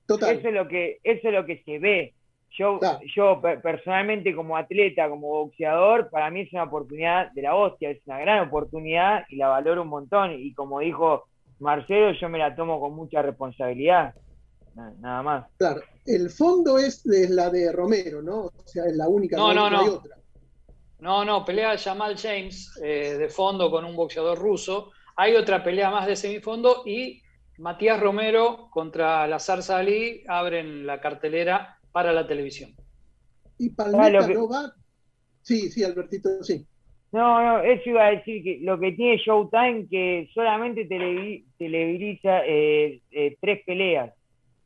Total. 0.06 0.38
Eso 0.38 0.48
es 0.48 0.54
lo 0.54 0.68
que, 0.68 0.98
eso 1.02 1.28
es 1.28 1.34
lo 1.34 1.44
que 1.44 1.62
se 1.64 1.78
ve. 1.78 2.14
Yo, 2.52 2.80
yo 3.14 3.40
personalmente 3.62 4.34
como 4.34 4.56
atleta, 4.56 5.08
como 5.08 5.28
boxeador, 5.28 6.10
para 6.10 6.30
mí 6.30 6.40
es 6.40 6.52
una 6.52 6.64
oportunidad 6.64 7.30
de 7.32 7.42
la 7.42 7.54
hostia, 7.54 7.90
es 7.90 8.00
una 8.06 8.18
gran 8.18 8.48
oportunidad 8.48 9.24
y 9.28 9.36
la 9.36 9.48
valoro 9.48 9.82
un 9.82 9.88
montón. 9.88 10.32
Y 10.32 10.52
como 10.54 10.80
dijo 10.80 11.26
Marcelo, 11.60 12.12
yo 12.12 12.28
me 12.28 12.38
la 12.38 12.56
tomo 12.56 12.80
con 12.80 12.94
mucha 12.94 13.22
responsabilidad. 13.22 14.14
Nada 14.99 15.22
más. 15.22 15.46
Claro, 15.58 15.82
el 16.06 16.30
fondo 16.30 16.78
es, 16.78 17.04
la 17.04 17.50
de 17.50 17.72
Romero, 17.72 18.22
¿no? 18.22 18.46
O 18.46 18.52
sea, 18.64 18.84
es 18.87 18.96
la 18.96 19.08
única, 19.08 19.37
no, 19.37 19.52
no, 19.52 19.70
no. 19.70 19.84
otra. 19.84 20.16
No, 21.00 21.25
no, 21.25 21.44
pelea 21.44 21.78
Jamal 21.78 22.16
James 22.16 22.78
eh, 22.82 23.16
de 23.16 23.28
fondo 23.28 23.70
con 23.70 23.84
un 23.84 23.96
boxeador 23.96 24.38
ruso. 24.38 24.92
Hay 25.16 25.34
otra 25.34 25.64
pelea 25.64 25.90
más 25.90 26.06
de 26.06 26.16
semifondo 26.16 26.82
y 26.84 27.22
Matías 27.58 28.00
Romero 28.00 28.68
contra 28.70 29.26
Lazar 29.26 29.62
Salí 29.62 30.22
abren 30.28 30.87
la 30.87 31.00
cartelera 31.00 31.78
para 31.92 32.12
la 32.12 32.26
televisión. 32.26 32.75
Y 33.58 33.70
Palmeta 33.70 34.26
no 34.28 34.49
va. 34.49 34.72
Sí, 35.42 35.70
sí, 35.70 35.84
Albertito, 35.84 36.42
sí. 36.42 36.66
No, 37.12 37.42
no, 37.42 37.62
eso 37.62 37.90
iba 37.90 38.06
a 38.06 38.10
decir 38.10 38.42
que 38.42 38.58
lo 38.62 38.78
que 38.78 38.92
tiene 38.92 39.16
Showtime 39.18 39.88
que 39.90 40.30
solamente 40.32 40.87
televisa 40.87 42.46
eh, 42.46 43.00
eh, 43.10 43.37
tres 43.40 43.62
peleas. 43.66 44.12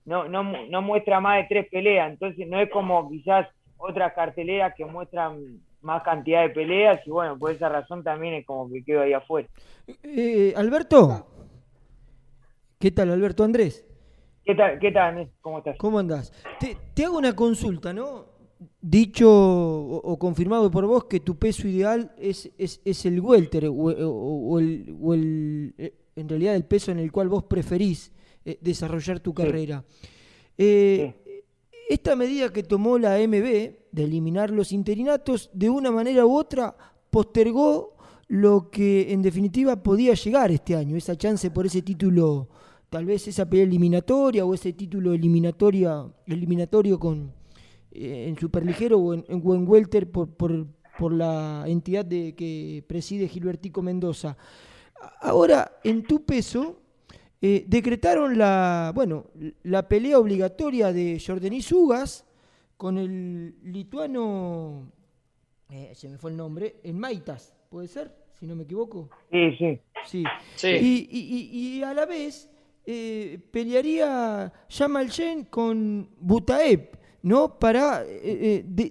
No, 0.04 0.28
no, 0.28 0.42
no 0.42 0.82
muestra 0.82 1.20
más 1.20 1.38
de 1.38 1.46
tres 1.49 1.68
peleas. 1.70 2.11
Entonces 2.11 2.46
no 2.49 2.61
es 2.61 2.70
como 2.70 3.08
quizás 3.11 3.49
otras 3.76 4.12
carteleras 4.14 4.75
que 4.76 4.84
muestran 4.84 5.61
más 5.84 6.02
cantidad 6.02 6.42
de 6.42 6.50
peleas 6.50 7.00
y 7.06 7.11
bueno, 7.11 7.38
por 7.38 7.52
esa 7.52 7.68
razón 7.68 8.02
también 8.02 8.34
es 8.34 8.46
como 8.46 8.68
que 8.70 8.82
quedo 8.82 9.02
ahí 9.02 9.12
afuera. 9.12 9.49
Eh, 10.02 10.52
Alberto, 10.56 11.26
¿qué 12.78 12.90
tal 12.90 13.11
Alberto 13.11 13.44
Andrés? 13.44 13.87
¿Qué 14.44 14.54
tal, 14.54 14.78
qué 14.78 14.92
tal 14.92 15.30
¿Cómo 15.40 15.58
estás? 15.58 15.76
¿Cómo 15.78 15.99
andás? 15.99 16.32
Te, 16.94 17.04
hago 17.04 17.18
una 17.18 17.34
consulta, 17.34 17.92
¿no? 17.92 18.26
Dicho 18.80 19.28
o, 19.30 20.18
confirmado 20.18 20.70
por 20.70 20.87
vos 20.87 21.04
que 21.04 21.20
tu 21.20 21.38
peso 21.38 21.68
ideal 21.68 22.12
es, 22.18 22.50
es, 22.56 23.06
el 23.06 23.20
welter 23.20 23.66
o, 23.70 23.90
el, 24.58 24.96
o, 25.00 25.14
el, 25.14 25.75
eh, 25.76 25.94
en 26.16 26.28
realidad 26.28 26.54
el 26.54 26.64
peso 26.64 26.92
en 26.92 26.99
el 26.99 27.12
cual 27.12 27.28
vos 27.28 27.44
preferís 27.44 28.12
eh, 28.44 28.58
desarrollar 28.60 29.20
tu 29.20 29.32
carrera. 29.32 29.84
Eh, 30.56 31.14
esta 31.88 32.16
medida 32.16 32.52
que 32.52 32.62
tomó 32.62 32.98
la 32.98 33.18
MB 33.18 33.42
de 33.92 34.04
eliminar 34.04 34.50
los 34.50 34.72
interinatos, 34.72 35.50
de 35.52 35.70
una 35.70 35.90
manera 35.90 36.26
u 36.26 36.36
otra 36.36 36.76
postergó 37.10 37.96
lo 38.28 38.70
que 38.70 39.12
en 39.12 39.22
definitiva 39.22 39.82
podía 39.82 40.14
llegar 40.14 40.50
este 40.50 40.74
año, 40.74 40.96
esa 40.96 41.16
chance 41.16 41.50
por 41.50 41.66
ese 41.66 41.82
título, 41.82 42.48
tal 42.88 43.04
vez 43.04 43.28
esa 43.28 43.48
pelea 43.48 43.64
eliminatoria 43.64 44.44
o 44.44 44.54
ese 44.54 44.72
título 44.72 45.12
eliminatoria, 45.12 46.06
eliminatorio 46.26 46.98
con 46.98 47.32
eh, 47.92 48.26
en 48.28 48.38
superligero 48.38 48.98
o 48.98 49.14
en, 49.14 49.24
en, 49.28 49.42
welter 49.44 50.10
por, 50.10 50.28
por, 50.28 50.66
por, 50.98 51.12
la 51.12 51.64
entidad 51.66 52.04
de, 52.04 52.34
que 52.34 52.82
preside 52.88 53.28
Gilbertico 53.28 53.82
Mendoza. 53.82 54.36
Ahora, 55.20 55.78
en 55.84 56.02
tu 56.02 56.24
peso, 56.24 56.80
eh, 57.47 57.64
decretaron 57.67 58.38
la, 58.38 58.93
bueno, 58.95 59.26
la 59.64 59.87
pelea 59.87 60.19
obligatoria 60.19 60.93
de 60.93 61.23
Jordanis 61.25 61.71
Ugas 61.73 62.26
con 62.76 62.97
el 62.97 63.55
lituano, 63.64 64.91
eh, 65.69 65.91
se 65.95 66.09
me 66.09 66.17
fue 66.17 66.31
el 66.31 66.37
nombre, 66.37 66.76
en 66.83 66.99
Maitas, 66.99 67.55
¿puede 67.69 67.88
ser? 67.88 68.14
Si 68.33 68.47
no 68.47 68.57
me 68.57 68.64
equivoco. 68.64 69.11
Sí, 69.31 69.57
sí. 69.59 70.25
Sí. 70.57 70.69
Y, 70.71 71.83
a 71.83 71.93
la 71.93 72.07
vez 72.07 72.50
eh, 72.87 73.38
pelearía 73.50 74.53
Jamal 74.71 75.11
con 75.50 76.09
Butaeb, 76.19 76.99
¿no? 77.23 77.59
Para 77.59 78.05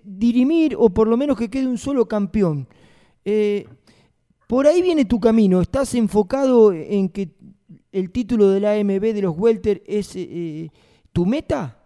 dirimir 0.04 0.76
o 0.78 0.90
por 0.92 1.08
lo 1.08 1.18
menos 1.18 1.38
que 1.38 1.50
quede 1.50 1.68
un 1.68 1.78
solo 1.78 2.08
campeón. 2.08 2.68
por 4.48 4.68
ahí 4.68 4.82
viene 4.82 5.06
tu 5.06 5.20
camino, 5.20 5.62
estás 5.62 5.96
enfocado 5.96 6.72
en 6.72 7.10
que 7.10 7.30
el 7.94 8.12
título 8.12 8.50
de 8.50 8.60
la 8.60 8.74
AMB 8.74 9.02
de 9.02 9.22
los 9.22 9.38
Welter 9.38 9.82
es 9.86 10.16
eh, 10.16 10.70
tu 11.14 11.26
meta? 11.26 11.78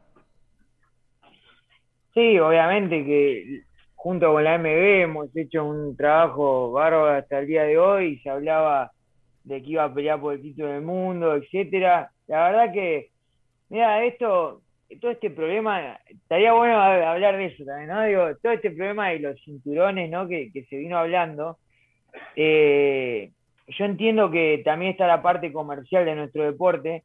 Sí, 2.14 2.40
obviamente 2.40 3.06
que 3.06 3.62
junto 3.96 4.32
con 4.32 4.44
la 4.44 4.56
AMB 4.56 4.66
hemos 4.66 5.36
hecho 5.36 5.66
un 5.66 5.96
trabajo 5.96 6.72
bárbaro 6.72 7.18
hasta 7.18 7.40
el 7.40 7.48
día 7.48 7.64
de 7.64 7.78
hoy 7.78 8.20
se 8.20 8.30
hablaba 8.30 8.92
de 9.44 9.62
que 9.62 9.72
iba 9.72 9.84
a 9.84 9.94
pelear 9.94 10.20
por 10.20 10.34
el 10.34 10.42
título 10.42 10.70
del 10.70 10.82
mundo, 10.82 11.36
etcétera. 11.36 12.12
La 12.28 12.50
verdad 12.50 12.74
que, 12.74 13.12
mira, 13.70 14.04
esto, 14.06 14.62
todo 15.00 15.12
este 15.12 15.30
problema, 15.30 16.00
estaría 16.08 16.54
bueno 16.54 16.82
hablar 16.82 17.38
de 17.38 17.46
eso 17.46 17.64
también, 17.64 17.90
¿no? 17.90 18.04
Digo, 18.04 18.36
todo 18.42 18.54
este 18.54 18.72
problema 18.72 19.10
de 19.10 19.20
los 19.20 19.42
cinturones, 19.44 20.10
¿no? 20.10 20.28
Que, 20.28 20.52
que 20.52 20.64
se 20.66 20.78
vino 20.78 20.98
hablando, 20.98 21.58
eh, 22.36 23.32
yo 23.68 23.86
entiendo 23.86 24.32
que 24.32 24.62
también 24.64 24.92
está 24.92 25.08
la 25.08 25.22
parte 25.22 25.52
comercial 25.52 26.06
de 26.06 26.16
nuestro 26.16 26.44
deporte, 26.44 27.04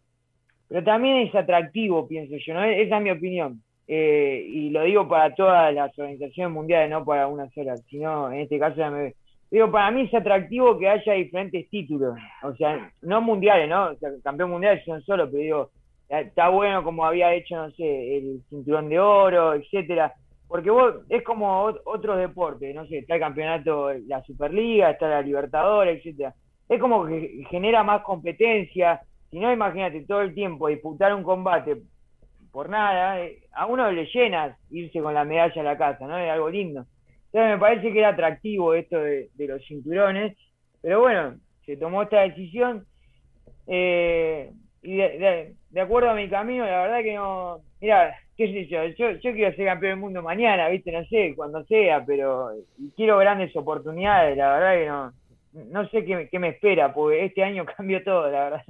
pero 0.68 0.84
también 0.84 1.26
es 1.26 1.34
atractivo, 1.34 2.06
pienso 2.06 2.36
yo, 2.36 2.54
¿no? 2.54 2.64
Esa 2.64 2.96
es 2.96 3.02
mi 3.02 3.10
opinión. 3.10 3.62
Eh, 3.88 4.46
y 4.48 4.70
lo 4.70 4.84
digo 4.84 5.08
para 5.08 5.34
todas 5.34 5.74
las 5.74 5.96
organizaciones 5.98 6.54
mundiales, 6.54 6.88
no 6.88 7.04
para 7.04 7.26
una 7.26 7.50
sola, 7.50 7.76
sino 7.88 8.30
en 8.32 8.40
este 8.40 8.58
caso 8.58 8.90
me 8.90 9.14
Digo, 9.50 9.70
para 9.70 9.90
mí 9.90 10.02
es 10.02 10.14
atractivo 10.14 10.78
que 10.78 10.88
haya 10.88 11.12
diferentes 11.12 11.68
títulos, 11.68 12.16
o 12.42 12.54
sea, 12.54 12.90
no 13.02 13.20
mundiales, 13.20 13.68
¿no? 13.68 13.90
O 13.90 13.96
sea, 13.96 14.08
campeón 14.24 14.48
mundial 14.48 14.82
son 14.86 15.02
solo, 15.02 15.30
pero 15.30 15.42
digo, 15.42 15.70
está 16.08 16.48
bueno 16.48 16.82
como 16.82 17.04
había 17.04 17.34
hecho, 17.34 17.56
no 17.56 17.70
sé, 17.72 18.16
el 18.16 18.42
cinturón 18.48 18.88
de 18.88 18.98
oro, 18.98 19.52
etcétera, 19.52 20.14
porque 20.48 20.70
vos 20.70 20.94
es 21.10 21.22
como 21.22 21.64
otros 21.84 22.16
deportes, 22.16 22.74
no 22.74 22.86
sé, 22.86 23.00
está 23.00 23.16
el 23.16 23.20
campeonato, 23.20 23.92
la 24.06 24.22
Superliga, 24.22 24.90
está 24.90 25.06
la 25.08 25.20
Libertadores, 25.20 25.98
etcétera 25.98 26.34
es 26.74 26.80
como 26.80 27.06
que 27.06 27.44
genera 27.50 27.82
más 27.82 28.02
competencia. 28.02 29.00
Si 29.30 29.38
no, 29.38 29.52
imagínate 29.52 30.04
todo 30.06 30.22
el 30.22 30.34
tiempo 30.34 30.68
disputar 30.68 31.14
un 31.14 31.22
combate 31.22 31.82
por 32.50 32.68
nada, 32.68 33.20
eh, 33.20 33.38
a 33.52 33.66
uno 33.66 33.90
le 33.90 34.04
llena 34.06 34.56
irse 34.70 35.00
con 35.00 35.14
la 35.14 35.24
medalla 35.24 35.60
a 35.60 35.64
la 35.64 35.78
casa, 35.78 36.06
¿no? 36.06 36.18
Es 36.18 36.30
algo 36.30 36.50
lindo. 36.50 36.84
Entonces 37.26 37.50
me 37.50 37.58
parece 37.58 37.92
que 37.92 37.98
era 37.98 38.10
atractivo 38.10 38.74
esto 38.74 38.98
de, 39.00 39.30
los 39.38 39.64
cinturones, 39.66 40.36
pero 40.82 41.00
bueno, 41.00 41.36
se 41.64 41.78
tomó 41.78 42.02
esta 42.02 42.20
decisión 42.20 42.84
eh, 43.66 44.52
y 44.82 44.96
de, 44.96 45.54
acuerdo 45.80 46.10
a 46.10 46.14
mi 46.14 46.28
camino, 46.28 46.66
la 46.66 46.82
verdad 46.82 47.02
que 47.02 47.14
no, 47.14 47.60
mira, 47.80 48.14
qué 48.36 48.52
sé 48.52 48.66
yo, 48.66 48.84
yo, 48.84 49.12
yo 49.12 49.32
quiero 49.32 49.56
ser 49.56 49.66
campeón 49.66 49.92
del 49.92 50.00
mundo 50.00 50.22
mañana, 50.22 50.68
viste, 50.68 50.92
no 50.92 51.04
sé, 51.06 51.32
cuando 51.34 51.64
sea, 51.64 52.04
pero 52.04 52.50
quiero 52.96 53.16
grandes 53.16 53.56
oportunidades, 53.56 54.36
la 54.36 54.52
verdad 54.52 54.74
que 54.74 54.86
no, 54.86 55.12
no 55.52 55.88
sé 55.88 56.04
qué, 56.04 56.38
me 56.38 56.48
espera, 56.48 56.92
porque 56.92 57.26
este 57.26 57.42
año 57.42 57.64
cambió 57.76 58.02
todo, 58.02 58.30
la 58.30 58.44
verdad. 58.44 58.64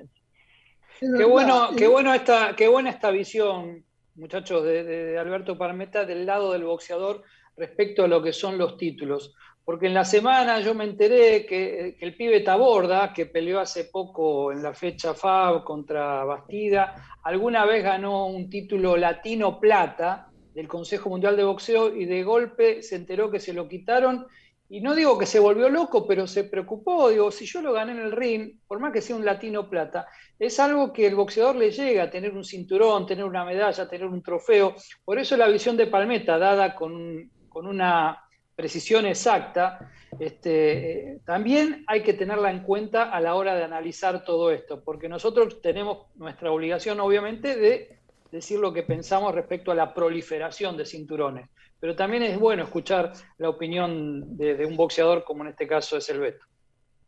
Qué 1.00 1.24
bueno, 1.24 1.70
qué 1.76 1.88
bueno 1.88 2.14
esta, 2.14 2.54
qué 2.56 2.68
buena 2.68 2.90
esta 2.90 3.10
visión, 3.10 3.84
muchachos, 4.14 4.64
de, 4.64 5.18
Alberto 5.18 5.58
Parmeta 5.58 6.04
del 6.04 6.26
lado 6.26 6.52
del 6.52 6.64
boxeador 6.64 7.22
respecto 7.56 8.04
a 8.04 8.08
lo 8.08 8.22
que 8.22 8.32
son 8.32 8.58
los 8.58 8.76
títulos. 8.76 9.34
porque 9.64 9.86
en 9.86 9.94
la 9.94 10.04
semana 10.04 10.60
yo 10.60 10.74
me 10.74 10.84
enteré 10.84 11.46
que, 11.46 11.96
el 12.00 12.16
pibe 12.16 12.40
Taborda, 12.40 13.12
que 13.12 13.26
peleó 13.26 13.60
hace 13.60 13.84
poco 13.84 14.52
en 14.52 14.62
la 14.62 14.74
fecha 14.74 15.14
FAB 15.14 15.64
contra 15.64 16.24
Bastida, 16.24 17.18
alguna 17.22 17.64
vez 17.64 17.82
ganó 17.84 18.26
un 18.26 18.50
título 18.50 18.96
latino 18.96 19.60
plata 19.60 20.32
del 20.54 20.68
Consejo 20.68 21.08
Mundial 21.10 21.36
de 21.36 21.44
Boxeo 21.44 21.94
y 21.94 22.04
de 22.04 22.22
golpe 22.22 22.82
se 22.82 22.96
enteró 22.96 23.30
que 23.30 23.40
se 23.40 23.52
lo 23.52 23.68
quitaron. 23.68 24.26
Y 24.72 24.80
no 24.80 24.94
digo 24.94 25.18
que 25.18 25.26
se 25.26 25.38
volvió 25.38 25.68
loco, 25.68 26.06
pero 26.06 26.26
se 26.26 26.44
preocupó. 26.44 27.10
Digo, 27.10 27.30
si 27.30 27.44
yo 27.44 27.60
lo 27.60 27.74
gané 27.74 27.92
en 27.92 27.98
el 27.98 28.10
ring, 28.10 28.54
por 28.66 28.80
más 28.80 28.90
que 28.90 29.02
sea 29.02 29.14
un 29.14 29.22
latino 29.22 29.68
plata, 29.68 30.06
es 30.38 30.58
algo 30.58 30.94
que 30.94 31.06
el 31.06 31.14
boxeador 31.14 31.56
le 31.56 31.70
llega, 31.70 32.08
tener 32.08 32.32
un 32.32 32.42
cinturón, 32.42 33.04
tener 33.04 33.26
una 33.26 33.44
medalla, 33.44 33.86
tener 33.86 34.06
un 34.06 34.22
trofeo. 34.22 34.74
Por 35.04 35.18
eso 35.18 35.36
la 35.36 35.48
visión 35.48 35.76
de 35.76 35.88
Palmeta, 35.88 36.38
dada 36.38 36.74
con, 36.74 37.30
una 37.52 38.18
precisión 38.56 39.04
exacta, 39.04 39.92
este, 40.18 41.20
también 41.26 41.84
hay 41.86 42.02
que 42.02 42.14
tenerla 42.14 42.50
en 42.50 42.62
cuenta 42.62 43.10
a 43.10 43.20
la 43.20 43.34
hora 43.34 43.54
de 43.54 43.64
analizar 43.64 44.24
todo 44.24 44.50
esto, 44.50 44.82
porque 44.82 45.06
nosotros 45.06 45.60
tenemos 45.60 46.06
nuestra 46.14 46.50
obligación, 46.50 46.98
obviamente, 46.98 47.56
de 47.56 47.98
decir 48.30 48.58
lo 48.58 48.72
que 48.72 48.84
pensamos 48.84 49.34
respecto 49.34 49.70
a 49.70 49.74
la 49.74 49.92
proliferación 49.92 50.78
de 50.78 50.86
cinturones. 50.86 51.50
Pero 51.82 51.96
también 51.96 52.22
es 52.22 52.38
bueno 52.38 52.62
escuchar 52.62 53.12
la 53.38 53.48
opinión 53.48 54.36
de, 54.36 54.64
un 54.64 54.76
boxeador 54.76 55.24
como 55.24 55.42
en 55.42 55.50
este 55.50 55.66
caso 55.66 55.96
es 55.96 56.08
el 56.10 56.20
Beto. 56.20 56.46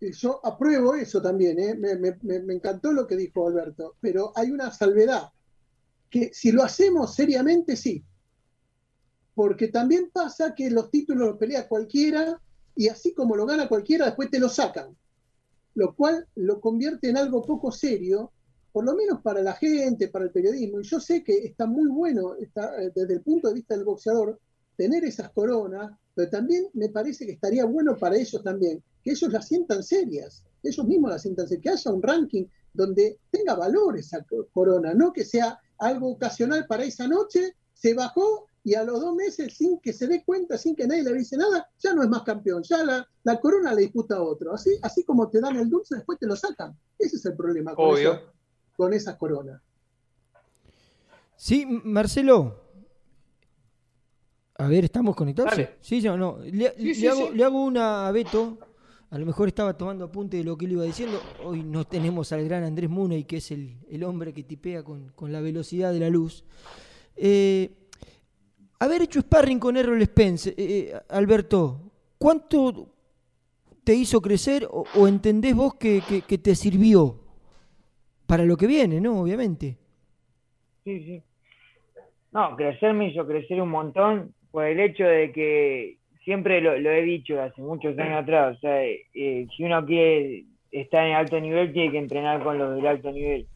Yo 0.00 0.40
apruebo 0.44 0.96
eso 0.96 1.22
también, 1.22 1.60
¿eh? 1.60 1.76
me 1.76 2.52
encantó 2.52 2.90
lo 2.90 3.06
que 3.06 3.14
dijo 3.14 3.46
Alberto, 3.46 3.94
pero 4.00 4.32
hay 4.34 4.50
una 4.50 4.72
salvedad, 4.72 5.30
que 6.10 6.34
si 6.34 6.50
lo 6.50 6.64
hacemos 6.64 7.14
seriamente, 7.14 7.76
sí, 7.76 8.04
porque 9.36 9.68
también 9.68 10.10
pasa 10.12 10.56
que 10.56 10.68
los 10.72 10.90
títulos 10.90 11.28
los 11.28 11.38
pelea 11.38 11.68
cualquiera 11.68 12.40
y 12.74 12.88
así 12.88 13.14
como 13.14 13.36
lo 13.36 13.46
gana 13.46 13.68
cualquiera, 13.68 14.06
después 14.06 14.28
te 14.28 14.40
lo 14.40 14.48
sacan, 14.48 14.96
lo 15.76 15.94
cual 15.94 16.26
lo 16.34 16.60
convierte 16.60 17.10
en 17.10 17.16
algo 17.16 17.46
poco 17.46 17.70
serio, 17.70 18.32
por 18.72 18.84
lo 18.84 18.96
menos 18.96 19.20
para 19.20 19.40
la 19.40 19.52
gente, 19.52 20.08
para 20.08 20.24
el 20.24 20.32
periodismo. 20.32 20.80
Y 20.80 20.82
yo 20.82 20.98
sé 20.98 21.22
que 21.22 21.44
está 21.44 21.64
muy 21.64 21.88
bueno 21.88 22.34
está, 22.34 22.82
eh, 22.82 22.90
desde 22.92 23.14
el 23.14 23.20
punto 23.20 23.46
de 23.46 23.54
vista 23.54 23.76
del 23.76 23.84
boxeador 23.84 24.40
tener 24.76 25.04
esas 25.04 25.30
coronas, 25.30 25.92
pero 26.14 26.30
también 26.30 26.68
me 26.74 26.88
parece 26.88 27.26
que 27.26 27.32
estaría 27.32 27.64
bueno 27.64 27.96
para 27.96 28.16
ellos 28.16 28.42
también, 28.42 28.82
que 29.02 29.12
ellos 29.12 29.32
las 29.32 29.46
sientan 29.46 29.82
serias, 29.82 30.44
ellos 30.62 30.86
mismos 30.86 31.10
las 31.10 31.22
sientan 31.22 31.48
serias, 31.48 31.62
que 31.62 31.70
haya 31.70 31.94
un 31.94 32.02
ranking 32.02 32.46
donde 32.72 33.18
tenga 33.30 33.54
valor 33.54 33.96
esa 33.98 34.24
corona, 34.52 34.94
no 34.94 35.12
que 35.12 35.24
sea 35.24 35.58
algo 35.78 36.12
ocasional 36.12 36.66
para 36.66 36.84
esa 36.84 37.06
noche, 37.06 37.54
se 37.72 37.94
bajó 37.94 38.48
y 38.64 38.74
a 38.74 38.82
los 38.82 39.00
dos 39.00 39.14
meses, 39.14 39.54
sin 39.54 39.78
que 39.78 39.92
se 39.92 40.06
dé 40.06 40.24
cuenta, 40.24 40.56
sin 40.56 40.74
que 40.74 40.86
nadie 40.86 41.02
le 41.02 41.10
avise 41.10 41.36
nada, 41.36 41.68
ya 41.78 41.92
no 41.92 42.02
es 42.02 42.08
más 42.08 42.22
campeón, 42.22 42.62
ya 42.62 42.82
la, 42.82 43.06
la 43.22 43.38
corona 43.38 43.74
le 43.74 43.82
disputa 43.82 44.16
a 44.16 44.22
otro. 44.22 44.54
Así, 44.54 44.70
así 44.80 45.04
como 45.04 45.28
te 45.28 45.38
dan 45.40 45.56
el 45.56 45.68
dulce, 45.68 45.96
después 45.96 46.18
te 46.18 46.26
lo 46.26 46.34
sacan. 46.34 46.74
Ese 46.98 47.16
es 47.16 47.26
el 47.26 47.36
problema 47.36 47.74
con, 47.74 47.94
con 48.74 48.94
esas 48.94 49.16
coronas. 49.16 49.60
Sí, 51.36 51.66
Marcelo. 51.66 52.63
A 54.56 54.68
ver, 54.68 54.84
¿estamos 54.84 55.16
conectados? 55.16 55.54
Sí, 55.80 56.00
yo 56.00 56.16
no. 56.16 56.38
Le, 56.38 56.68
hago, 57.08 57.30
le, 57.32 57.44
hago, 57.44 57.64
una 57.64 58.06
a 58.06 58.12
Beto. 58.12 58.58
A 59.10 59.18
lo 59.18 59.26
mejor 59.26 59.48
estaba 59.48 59.76
tomando 59.76 60.04
apunte 60.04 60.36
de 60.36 60.44
lo 60.44 60.56
que 60.56 60.66
él 60.66 60.72
iba 60.72 60.84
diciendo. 60.84 61.20
Hoy 61.44 61.62
no 61.62 61.84
tenemos 61.84 62.32
al 62.32 62.44
gran 62.44 62.64
Andrés 62.64 62.90
Muney, 62.90 63.24
que 63.24 63.36
es 63.36 63.50
el, 63.50 63.76
el 63.88 64.04
hombre 64.04 64.32
que 64.32 64.42
tipea 64.42 64.82
con, 64.82 65.10
con 65.10 65.32
la 65.32 65.40
velocidad 65.40 65.92
de 65.92 66.00
la 66.00 66.08
luz. 66.08 66.44
Eh, 67.16 67.70
haber 68.80 69.02
hecho 69.02 69.20
sparring 69.20 69.58
con 69.58 69.76
Errol 69.76 70.02
Spence, 70.02 70.50
eh, 70.50 70.54
eh, 70.58 70.94
Alberto, 71.10 71.92
¿cuánto 72.18 72.94
te 73.84 73.94
hizo 73.94 74.20
crecer 74.20 74.66
o, 74.70 75.06
entendés 75.06 75.54
vos 75.54 75.74
que, 75.74 76.00
te 76.42 76.54
sirvió 76.54 77.20
para 78.26 78.44
lo 78.44 78.56
que 78.56 78.66
viene, 78.66 79.00
¿no? 79.00 79.20
Obviamente. 79.20 79.76
Sí, 80.84 81.04
sí. 81.04 81.22
No, 82.32 82.56
crecer 82.56 82.94
me 82.94 83.10
hizo 83.10 83.26
crecer 83.26 83.60
un 83.60 83.68
montón 83.68 84.33
por 84.54 84.66
el 84.66 84.78
hecho 84.78 85.02
de 85.02 85.32
que 85.32 85.96
siempre 86.22 86.60
lo, 86.60 86.74
he 86.74 87.02
dicho 87.02 87.42
hace 87.42 87.60
muchos 87.60 87.98
años 87.98 88.22
atrás, 88.22 88.56
o 88.56 88.60
sea, 88.60 88.84
eh, 88.84 89.48
si 89.56 89.64
uno 89.64 89.84
quiere 89.84 90.44
estar 90.70 91.04
en 91.04 91.16
alto 91.16 91.40
nivel, 91.40 91.72
tiene 91.72 91.90
que 91.90 91.98
entrenar 91.98 92.40
con 92.40 92.56
los 92.56 92.76
del 92.76 92.86
alto 92.86 93.10
nivel. 93.10 93.48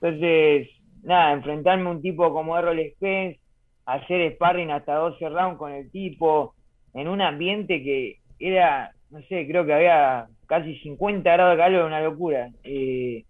Entonces, 0.00 0.70
nada, 1.02 1.34
enfrentarme 1.34 1.90
a 1.90 1.92
un 1.92 2.00
tipo 2.00 2.32
como 2.32 2.56
Errol 2.56 2.80
Spence, 2.94 3.38
hacer 3.84 4.32
sparring 4.32 4.70
hasta 4.70 4.94
12 4.94 5.28
rounds 5.28 5.58
con 5.58 5.72
el 5.72 5.90
tipo, 5.90 6.54
en 6.94 7.08
un 7.08 7.20
ambiente 7.20 7.82
que 7.82 8.16
era, 8.38 8.92
no 9.10 9.20
sé, 9.24 9.46
creo 9.46 9.66
que 9.66 9.74
había 9.74 10.26
casi 10.46 10.74
50 10.78 11.30
grados 11.30 11.52
de 11.52 11.62
calor, 11.62 11.84
una 11.84 12.00
locura. 12.00 12.48
Eh, 12.64 13.24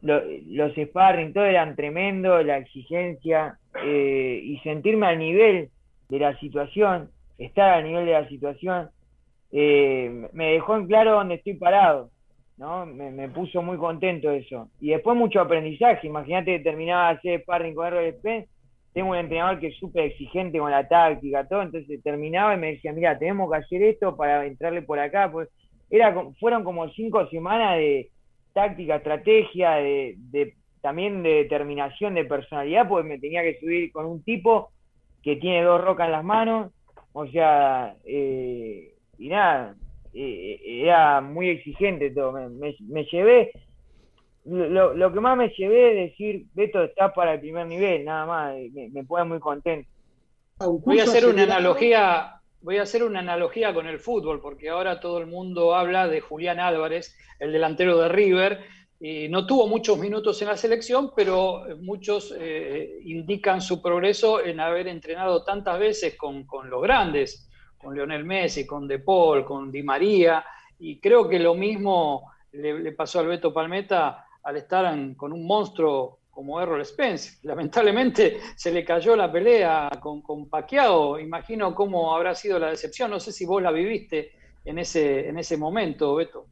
los 0.00 0.72
sparring, 0.74 1.32
todo 1.32 1.44
eran 1.44 1.76
tremendo, 1.76 2.42
la 2.42 2.58
exigencia 2.58 3.56
eh, 3.84 4.40
y 4.42 4.58
sentirme 4.64 5.06
al 5.06 5.20
nivel 5.20 5.70
de 6.08 6.18
la 6.18 6.38
situación, 6.38 7.10
estar 7.38 7.70
al 7.70 7.84
nivel 7.84 8.06
de 8.06 8.12
la 8.12 8.28
situación, 8.28 8.90
eh, 9.52 10.28
me 10.32 10.52
dejó 10.52 10.76
en 10.76 10.86
claro 10.86 11.12
dónde 11.12 11.36
estoy 11.36 11.54
parado, 11.54 12.10
¿no? 12.56 12.86
Me, 12.86 13.28
puso 13.28 13.62
muy 13.62 13.76
contento 13.76 14.30
eso. 14.30 14.68
Y 14.80 14.90
después 14.90 15.16
mucho 15.16 15.40
aprendizaje, 15.40 16.06
imagínate 16.06 16.58
que 16.58 16.64
terminaba 16.64 17.08
de 17.08 17.18
hacer 17.18 17.40
sparring 17.42 17.74
con 17.74 17.90
RDP 17.90 18.48
tengo 18.92 19.10
un 19.10 19.16
entrenador 19.16 19.60
que 19.60 19.68
es 19.68 19.76
súper 19.76 20.06
exigente 20.06 20.58
con 20.58 20.72
la 20.72 20.88
táctica, 20.88 21.46
todo, 21.46 21.62
entonces 21.62 22.02
terminaba 22.02 22.54
y 22.54 22.58
me 22.58 22.72
decía, 22.72 22.92
mira, 22.92 23.16
tenemos 23.16 23.50
que 23.50 23.58
hacer 23.58 23.82
esto 23.82 24.16
para 24.16 24.44
entrarle 24.44 24.82
por 24.82 24.98
acá, 24.98 25.30
pues 25.30 25.48
era, 25.90 26.14
fueron 26.40 26.64
como 26.64 26.88
cinco 26.90 27.24
semanas 27.28 27.76
de 27.76 28.10
táctica, 28.52 28.96
estrategia, 28.96 29.76
de, 29.76 30.54
también 30.80 31.22
de 31.22 31.44
determinación, 31.44 32.14
de 32.14 32.24
personalidad, 32.24 32.88
porque 32.88 33.08
me 33.08 33.18
tenía 33.20 33.42
que 33.42 33.60
subir 33.60 33.92
con 33.92 34.06
un 34.06 34.22
tipo 34.22 34.70
que 35.34 35.40
tiene 35.40 35.62
dos 35.62 35.82
rocas 35.82 36.06
en 36.06 36.12
las 36.12 36.24
manos, 36.24 36.72
o 37.12 37.26
sea, 37.26 37.94
eh, 38.04 38.94
y 39.18 39.28
nada, 39.28 39.74
eh, 40.14 40.60
era 40.82 41.20
muy 41.20 41.50
exigente 41.50 42.10
todo, 42.10 42.32
me 42.32 43.04
llevé 43.04 43.52
lo, 44.48 44.94
lo, 44.94 45.12
que 45.12 45.20
más 45.20 45.36
me 45.36 45.50
llevé 45.50 46.04
es 46.04 46.10
decir, 46.10 46.46
Beto 46.54 46.82
está 46.82 47.12
para 47.12 47.34
el 47.34 47.40
primer 47.40 47.66
nivel, 47.66 48.04
nada 48.04 48.26
más, 48.26 48.54
me, 48.72 48.88
me 48.88 49.04
pone 49.04 49.24
muy 49.24 49.40
contento. 49.40 49.88
Voy 50.58 51.00
a 51.00 51.04
hacer 51.04 51.26
una 51.26 51.42
analogía, 51.42 52.40
voy 52.62 52.78
a 52.78 52.82
hacer 52.82 53.04
una 53.04 53.20
analogía 53.20 53.74
con 53.74 53.86
el 53.86 53.98
fútbol, 53.98 54.40
porque 54.40 54.70
ahora 54.70 55.00
todo 55.00 55.18
el 55.18 55.26
mundo 55.26 55.74
habla 55.74 56.08
de 56.08 56.20
Julián 56.20 56.60
Álvarez, 56.60 57.16
el 57.38 57.52
delantero 57.52 57.98
de 57.98 58.08
River, 58.08 58.60
y 59.00 59.28
no 59.28 59.46
tuvo 59.46 59.68
muchos 59.68 59.96
minutos 59.98 60.42
en 60.42 60.48
la 60.48 60.56
selección, 60.56 61.12
pero 61.14 61.64
muchos 61.80 62.34
eh, 62.36 62.98
indican 63.04 63.60
su 63.60 63.80
progreso 63.80 64.44
en 64.44 64.58
haber 64.58 64.88
entrenado 64.88 65.44
tantas 65.44 65.78
veces 65.78 66.16
con, 66.16 66.46
los 66.68 66.82
grandes, 66.82 67.48
con 67.78 67.94
Lionel 67.94 68.24
Messi, 68.24 68.66
con 68.66 68.88
De 68.88 68.98
Paul, 68.98 69.44
con 69.44 69.70
Di 69.70 69.84
María, 69.84 70.44
y 70.80 70.98
creo 70.98 71.28
que 71.28 71.38
lo 71.38 71.54
mismo 71.54 72.32
le, 72.52 72.90
pasó 72.92 73.20
al 73.20 73.28
Beto 73.28 73.52
Palmeta 73.52 74.26
al 74.42 74.56
estar 74.56 74.92
con 75.16 75.32
un 75.32 75.46
monstruo 75.46 76.18
como 76.28 76.60
Errol 76.60 76.84
Spence. 76.84 77.38
Lamentablemente 77.46 78.38
se 78.56 78.72
le 78.72 78.84
cayó 78.84 79.14
la 79.14 79.30
pelea 79.30 79.90
con, 80.00 80.22
con 80.22 80.48
Paquiao. 80.48 81.20
Imagino 81.20 81.72
cómo 81.72 82.14
habrá 82.16 82.34
sido 82.34 82.58
la 82.58 82.70
decepción. 82.70 83.10
No 83.10 83.20
sé 83.20 83.30
si 83.30 83.46
vos 83.46 83.62
la 83.62 83.70
viviste 83.70 84.32
en 84.64 84.78
ese, 84.78 85.28
en 85.28 85.38
ese 85.38 85.56
momento, 85.56 86.16
Beto. 86.16 86.46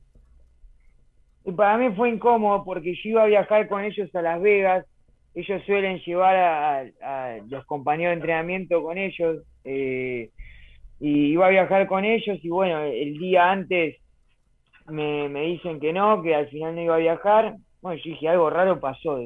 Y 1.47 1.53
para 1.53 1.79
mí 1.79 1.95
fue 1.95 2.11
incómodo 2.11 2.65
porque 2.65 2.95
yo 2.95 3.11
iba 3.11 3.23
a 3.23 3.27
viajar 3.27 3.69
con 3.69 3.85
ellos 3.85 4.13
a 4.15 4.21
Las 4.21 4.43
Vegas. 4.43 4.85
Ellos 5.35 5.63
suelen 5.65 6.01
llevar 6.01 6.37
a, 6.37 7.39
los 7.49 7.65
compañeros 7.67 8.11
de 8.11 8.15
entrenamiento 8.15 8.83
con 8.83 8.99
ellos. 8.99 9.45
Eh, 9.65 10.31
y 10.99 11.27
iba 11.33 11.47
a 11.47 11.51
viajar 11.51 11.87
con 11.87 12.05
ellos 12.05 12.39
y 12.43 12.49
bueno, 12.49 12.81
el 12.81 13.19
día 13.19 13.51
antes 13.51 13.97
me, 14.89 15.29
me, 15.29 15.43
dicen 15.43 15.79
que 15.79 15.93
no, 15.93 16.23
que 16.23 16.35
al 16.35 16.49
final 16.49 16.75
no 16.75 16.83
iba 16.83 16.95
a 16.97 16.99
viajar. 16.99 17.55
Bueno, 17.81 18.01
yo 18.03 18.11
dije, 18.11 18.29
algo 18.29 18.51
raro 18.51 18.81
pasó. 18.81 19.21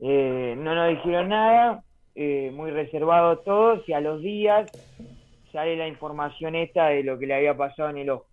Eh, 0.00 0.54
no 0.58 0.74
nos 0.74 0.90
dijeron 0.90 1.28
nada, 1.28 1.82
eh, 2.14 2.50
muy 2.52 2.70
reservado 2.70 3.38
todos, 3.38 3.88
y 3.88 3.92
a 3.92 4.00
los 4.00 4.20
días 4.20 4.70
sale 5.52 5.76
la 5.76 5.88
información 5.88 6.54
esta 6.54 6.88
de 6.88 7.02
lo 7.02 7.18
que 7.18 7.26
le 7.26 7.34
había 7.34 7.56
pasado 7.56 7.90
en 7.90 7.98
el 7.98 8.10
ojo. 8.10 8.26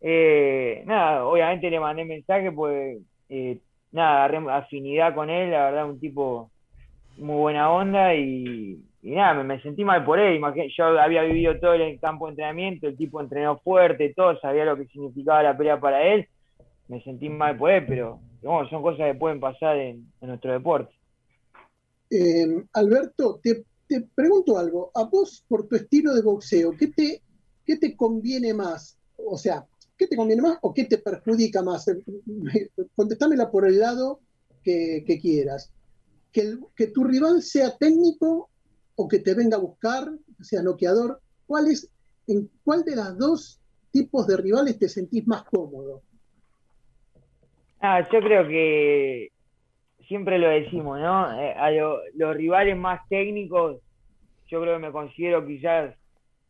Eh, 0.00 0.82
nada, 0.86 1.24
obviamente 1.26 1.70
le 1.70 1.80
mandé 1.80 2.04
mensaje, 2.04 2.52
pues 2.52 2.98
nada, 3.92 4.56
afinidad 4.56 5.14
con 5.14 5.30
él, 5.30 5.50
la 5.50 5.64
verdad, 5.64 5.90
un 5.90 5.98
tipo 5.98 6.50
muy 7.16 7.36
buena 7.36 7.70
onda 7.70 8.14
y, 8.14 8.82
nada, 9.02 9.42
me, 9.42 9.60
sentí 9.62 9.84
mal 9.84 10.04
por 10.04 10.18
él. 10.18 10.40
yo 10.76 10.84
había 11.00 11.22
vivido 11.22 11.58
todo 11.58 11.74
el 11.74 11.98
campo 11.98 12.26
de 12.26 12.32
entrenamiento, 12.32 12.86
el 12.86 12.96
tipo 12.96 13.20
entrenó 13.20 13.58
fuerte, 13.58 14.12
todo, 14.14 14.38
sabía 14.40 14.64
lo 14.64 14.76
que 14.76 14.86
significaba 14.86 15.42
la 15.42 15.56
pelea 15.56 15.80
para 15.80 16.02
él. 16.02 16.28
Me 16.88 17.02
sentí 17.02 17.28
mal 17.28 17.56
por 17.56 17.70
él, 17.70 17.84
pero 17.86 18.20
son 18.42 18.82
cosas 18.82 19.06
que 19.06 19.18
pueden 19.18 19.40
pasar 19.40 19.76
en, 19.76 20.06
nuestro 20.20 20.52
deporte. 20.52 20.94
Eh, 22.10 22.64
Alberto, 22.74 23.40
te, 23.42 23.64
pregunto 24.14 24.58
algo. 24.58 24.90
A 24.94 25.04
vos, 25.04 25.44
por 25.48 25.66
tu 25.66 25.76
estilo 25.76 26.14
de 26.14 26.22
boxeo, 26.22 26.72
¿qué 26.78 26.88
te, 26.88 27.22
¿qué 27.64 27.76
te 27.76 27.96
conviene 27.96 28.54
más? 28.54 28.98
O 29.16 29.36
sea, 29.36 29.64
¿qué 29.96 30.06
te 30.06 30.16
conviene 30.16 30.42
más 30.42 30.58
o 30.62 30.74
qué 30.74 30.84
te 30.84 30.98
perjudica 30.98 31.62
más? 31.62 31.86
Contestámela 32.94 33.50
por 33.50 33.66
el 33.66 33.78
lado 33.78 34.20
que, 34.62 35.18
quieras. 35.20 35.72
Que, 36.32 36.58
que, 36.74 36.88
tu 36.88 37.04
rival 37.04 37.42
sea 37.42 37.76
técnico 37.76 38.50
o 38.94 39.08
que 39.08 39.20
te 39.20 39.34
venga 39.34 39.56
a 39.56 39.60
buscar, 39.60 40.10
sea 40.40 40.62
noqueador. 40.62 41.20
¿Cuál 41.46 41.68
es, 41.68 41.90
¿En 42.26 42.50
cuál 42.64 42.84
de 42.84 42.96
las 42.96 43.16
dos 43.16 43.60
tipos 43.92 44.26
de 44.26 44.36
rivales 44.36 44.78
te 44.78 44.88
sentís 44.88 45.26
más 45.26 45.44
cómodo? 45.44 46.02
Ah, 47.80 48.06
yo 48.10 48.20
creo 48.20 48.48
que 48.48 49.30
siempre 50.06 50.38
lo 50.38 50.48
decimos, 50.48 50.98
¿no? 50.98 51.40
Eh, 51.40 51.54
a 51.54 51.70
los 51.70 52.36
rivales 52.36 52.76
más 52.76 53.06
técnicos, 53.08 53.80
yo 54.48 54.60
creo 54.60 54.74
que 54.74 54.86
me 54.86 54.92
considero 54.92 55.46
quizás 55.46 55.94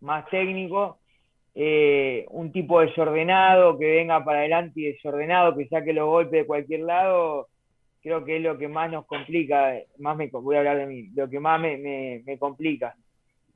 más 0.01 0.29
técnico, 0.31 0.99
eh, 1.59 2.27
un 2.29 2.53
tipo 2.53 2.83
desordenado 2.83 3.79
que 3.79 3.87
venga 3.87 4.23
para 4.23 4.41
adelante 4.41 4.79
y 4.79 4.93
desordenado, 4.93 5.57
que 5.57 5.67
saque 5.69 5.95
los 5.95 6.07
golpes 6.07 6.41
de 6.43 6.47
cualquier 6.47 6.81
lado, 6.81 7.49
creo 8.03 8.27
que 8.27 8.37
es 8.37 8.43
lo 8.43 8.59
que 8.59 8.69
más 8.69 8.93
nos 8.93 9.07
complica, 9.07 9.73
más 9.97 10.19
me 10.19 10.29
voy 10.29 10.57
a 10.57 10.59
hablar 10.59 10.77
de 10.77 10.87
mí, 10.87 11.09
lo 11.15 11.31
que 11.31 11.41
más 11.41 11.59
me, 11.59 12.37
complica. 12.39 12.95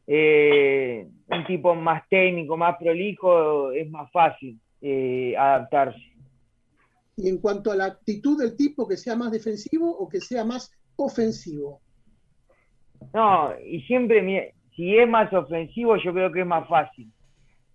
Eh, 0.07 1.07
un 1.29 1.47
tipo 1.47 1.75
más 1.75 2.09
técnico, 2.09 2.57
más 2.57 2.79
prolijo, 2.79 3.71
es 3.73 3.91
más 3.91 4.11
fácil 4.11 4.59
adaptarse. 5.37 6.01
Y 7.19 7.29
en 7.29 7.37
cuanto 7.37 7.71
a 7.71 7.77
la 7.77 7.85
actitud 7.85 8.39
del 8.41 8.57
tipo, 8.57 8.89
que 8.89 8.97
sea 8.97 9.15
más 9.15 9.31
defensivo 9.31 9.91
o 9.91 10.09
que 10.09 10.21
sea 10.21 10.43
más 10.43 10.73
ofensivo. 10.97 11.83
No, 13.13 13.53
y 13.63 13.83
siempre, 13.83 14.55
si 14.75 14.97
es 14.97 15.07
más 15.07 15.31
ofensivo, 15.35 15.99
yo 15.99 16.15
creo 16.15 16.33
que 16.33 16.41
es 16.41 16.47
más 16.47 16.67
fácil. 16.67 17.13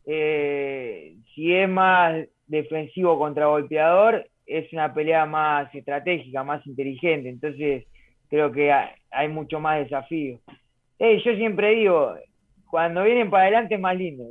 Eh, 0.06 1.18
si 1.34 1.54
es 1.54 1.70
más 1.70 2.26
defensivo 2.48 3.18
contra 3.18 3.48
golpeador, 3.48 4.30
es 4.46 4.72
una 4.74 4.94
pelea 4.94 5.26
más 5.26 5.74
estratégica, 5.74 6.44
más 6.44 6.66
inteligente. 6.68 7.30
Entonces, 7.30 7.86
creo 8.30 8.52
que 8.52 8.72
hay 9.12 9.28
mucho 9.28 9.60
más 9.60 9.80
desafío. 9.80 10.40
Eh, 11.00 11.22
yo 11.24 11.36
siempre 11.36 11.76
digo, 11.76 12.16
cuando 12.70 13.04
vienen 13.04 13.30
para 13.30 13.44
adelante 13.44 13.76
es 13.76 13.82
más 13.82 13.96
lindo. 13.96 14.26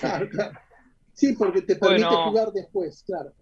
Claro, 0.00 0.28
claro. 0.30 0.58
Sí, 1.12 1.34
porque 1.38 1.62
te 1.62 1.76
permite 1.76 2.06
jugar 2.06 2.48
después, 2.52 3.02
claro. 3.04 3.32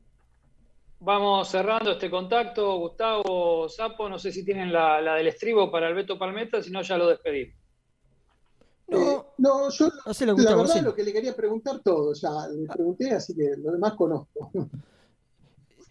Vamos 1.01 1.49
cerrando 1.49 1.93
este 1.93 2.11
contacto. 2.11 2.77
Gustavo 2.79 3.69
Sapo, 3.69 4.09
no 4.09 4.19
sé 4.19 4.33
si 4.33 4.45
tienen 4.45 4.73
la, 4.73 5.01
del 5.15 5.29
estribo 5.29 5.71
para 5.71 5.89
el 5.89 5.95
Beto 5.95 6.19
Palmeta, 6.19 6.61
si 6.61 6.73
no 6.73 6.83
ya 6.83 6.99
lo 6.99 7.07
despedimos. 7.07 7.55
No, 8.89 8.99
eh, 8.99 9.23
no 9.39 9.71
yo 9.71 9.91
la 10.21 10.35
verdad 10.35 10.83
lo 10.83 10.95
que 10.95 11.03
le 11.03 11.13
quería 11.13 11.37
preguntar 11.37 11.81
todo, 11.81 12.15
ya 12.15 12.49
le 12.49 12.67
pregunté, 12.67 13.13
así 13.13 13.35
que 13.35 13.55
lo 13.59 13.73
demás 13.73 13.95
conozco. 13.95 14.51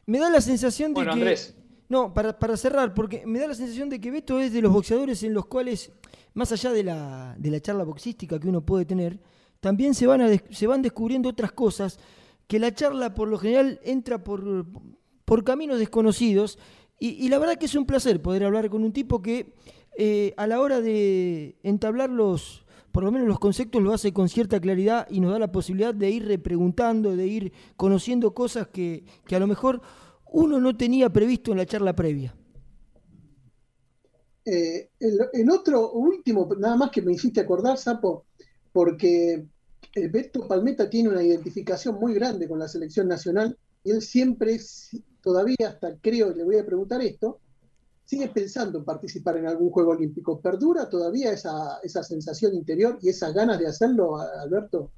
Me 0.06 0.20
da 0.20 0.30
la 0.30 0.42
sensación 0.42 0.92
de 0.92 0.96
bueno, 0.96 1.14
que... 1.14 1.20
Andrés. 1.20 1.56
No, 1.90 2.14
para, 2.14 2.38
para, 2.38 2.58
cerrar, 2.58 2.94
porque 2.94 3.26
me 3.26 3.40
da 3.40 3.48
la 3.48 3.54
sensación 3.54 3.90
de 3.90 4.02
que 4.02 4.12
Beto 4.12 4.40
es 4.40 4.52
de 4.52 4.62
los 4.62 4.74
boxeadores 4.74 5.24
en 5.24 5.34
los 5.34 5.46
cuales, 5.46 5.92
más 6.34 6.52
allá 6.52 6.72
de 6.72 6.84
la, 6.84 7.36
de 7.38 7.50
la 7.50 7.62
charla 7.62 7.86
boxística 7.86 8.40
que 8.40 8.50
uno 8.50 8.66
puede 8.66 8.86
tener, 8.86 9.20
también 9.60 9.94
se 9.94 10.06
van, 10.06 10.22
a, 10.22 10.30
se 10.50 10.68
van 10.68 10.82
descubriendo 10.82 11.30
otras 11.30 11.52
cosas 11.52 12.00
que 12.48 12.60
la 12.60 12.74
charla 12.74 13.14
por 13.14 13.28
lo 13.28 13.38
general 13.38 13.80
entra 13.84 14.24
por, 14.24 14.66
por 15.26 15.44
caminos 15.44 15.80
desconocidos 15.80 16.58
y, 17.00 17.30
la 17.30 17.38
verdad 17.38 17.58
que 17.58 17.68
es 17.68 17.76
un 17.76 17.86
placer 17.86 18.22
poder 18.24 18.44
hablar 18.44 18.70
con 18.72 18.84
un 18.84 18.92
tipo 18.92 19.22
que 19.22 19.54
eh, 19.98 20.34
a 20.36 20.48
la 20.48 20.60
hora 20.60 20.82
de 20.82 21.60
entablar 21.62 22.10
los, 22.10 22.66
por 22.92 23.04
lo 23.04 23.12
menos 23.12 23.28
los 23.28 23.40
conceptos 23.40 23.82
lo 23.82 23.94
hace 23.94 24.14
con 24.14 24.30
cierta 24.30 24.60
claridad 24.60 25.08
y 25.10 25.20
nos 25.20 25.32
da 25.32 25.40
la 25.40 25.52
posibilidad 25.52 25.94
de 25.94 26.10
ir 26.10 26.26
repreguntando, 26.26 27.16
de 27.16 27.28
ir 27.28 27.54
conociendo 27.76 28.34
cosas 28.34 28.68
que, 28.68 29.06
a 29.30 29.40
lo 29.40 29.48
mejor 29.48 29.82
uno 30.26 30.60
no 30.60 30.76
tenía 30.76 31.10
previsto 31.10 31.52
en 31.52 31.58
la 31.58 31.66
charla 31.66 31.96
previa. 31.96 32.36
Eh, 34.46 34.90
el, 35.00 35.50
otro 35.52 35.92
último, 35.92 36.48
nada 36.58 36.78
más 36.78 36.92
que 36.92 37.02
me 37.02 37.14
hiciste 37.14 37.42
acordar, 37.42 37.78
Sapo, 37.78 38.26
porque 38.72 39.46
eh, 39.94 40.08
Beto 40.08 40.48
Palmeta 40.48 40.90
tiene 40.90 41.10
una 41.10 41.24
identificación 41.24 41.96
muy 42.00 42.14
grande 42.14 42.48
con 42.48 42.60
la 42.60 42.68
selección 42.68 43.08
nacional 43.08 43.58
y 43.84 43.92
él 43.92 44.02
siempre, 44.02 44.58
todavía 45.22 45.56
hasta 45.68 45.98
creo, 45.98 46.34
le 46.34 46.44
voy 46.44 46.58
a 46.58 46.66
preguntar 46.66 47.02
esto, 47.02 47.40
sigue 48.08 48.30
pensando 48.30 48.80
en 48.80 48.86
participar 48.86 49.36
en 49.36 49.48
algún 49.48 49.70
Juego 49.70 49.92
Olímpico. 49.92 50.40
¿Perdura 50.42 50.90
todavía 50.90 51.32
esa, 51.32 51.80
esa 51.84 52.02
sensación 52.04 52.56
interior 52.56 52.98
y 53.02 53.10
esas 53.10 53.34
ganas 53.34 53.60
de 53.60 53.68
hacerlo, 53.68 54.18
Alberto? 54.18 54.92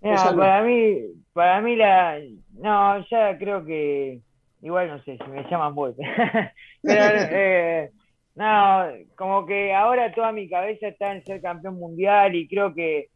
para 0.00 0.62
mí, 0.62 0.98
para 1.32 1.62
mí 1.62 1.76
la, 1.76 2.20
no, 2.52 3.04
ya 3.08 3.38
creo 3.38 3.64
que, 3.64 4.20
igual 4.60 4.88
no 4.88 5.02
sé, 5.02 5.16
si 5.16 5.30
me 5.30 5.48
llaman 5.50 5.74
vuelta. 5.74 6.02
Pero, 6.82 7.02
eh, 7.14 7.90
no, 8.34 8.84
como 9.16 9.46
que 9.46 9.74
ahora 9.74 10.12
toda 10.12 10.30
mi 10.30 10.46
cabeza 10.48 10.88
está 10.88 11.12
en 11.12 11.24
ser 11.24 11.40
campeón 11.40 11.76
mundial 11.76 12.34
y 12.36 12.46
creo 12.46 12.74
que 12.74 13.08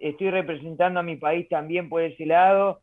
estoy 0.00 0.30
representando 0.30 1.00
a 1.00 1.02
mi 1.02 1.16
país 1.16 1.48
también 1.48 1.88
por 1.88 2.02
ese 2.02 2.26
lado. 2.26 2.82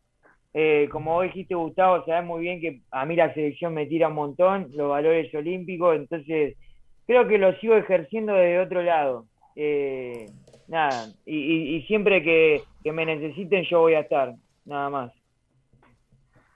Eh, 0.62 0.90
como 0.92 1.14
vos 1.14 1.24
dijiste, 1.24 1.56
Gustavo, 1.56 2.04
sabes 2.04 2.26
muy 2.26 2.42
bien 2.42 2.60
que 2.60 2.82
a 2.92 3.06
mí 3.06 3.16
la 3.16 3.34
selección 3.34 3.74
me 3.74 3.86
tira 3.86 4.10
un 4.10 4.16
montón, 4.16 4.68
los 4.74 4.90
valores 4.90 5.34
olímpicos, 5.34 5.96
entonces 5.96 6.58
creo 7.08 7.26
que 7.30 7.38
lo 7.38 7.58
sigo 7.60 7.76
ejerciendo 7.76 8.34
desde 8.34 8.60
otro 8.60 8.82
lado. 8.82 9.26
Eh, 9.56 10.26
nada, 10.68 11.14
y, 11.26 11.82
siempre 11.88 12.22
que, 12.22 12.62
que 12.84 12.92
me 12.92 13.06
necesiten 13.06 13.64
yo 13.70 13.80
voy 13.80 13.94
a 13.94 14.02
estar, 14.02 14.34
nada 14.66 14.90
más. 14.90 15.14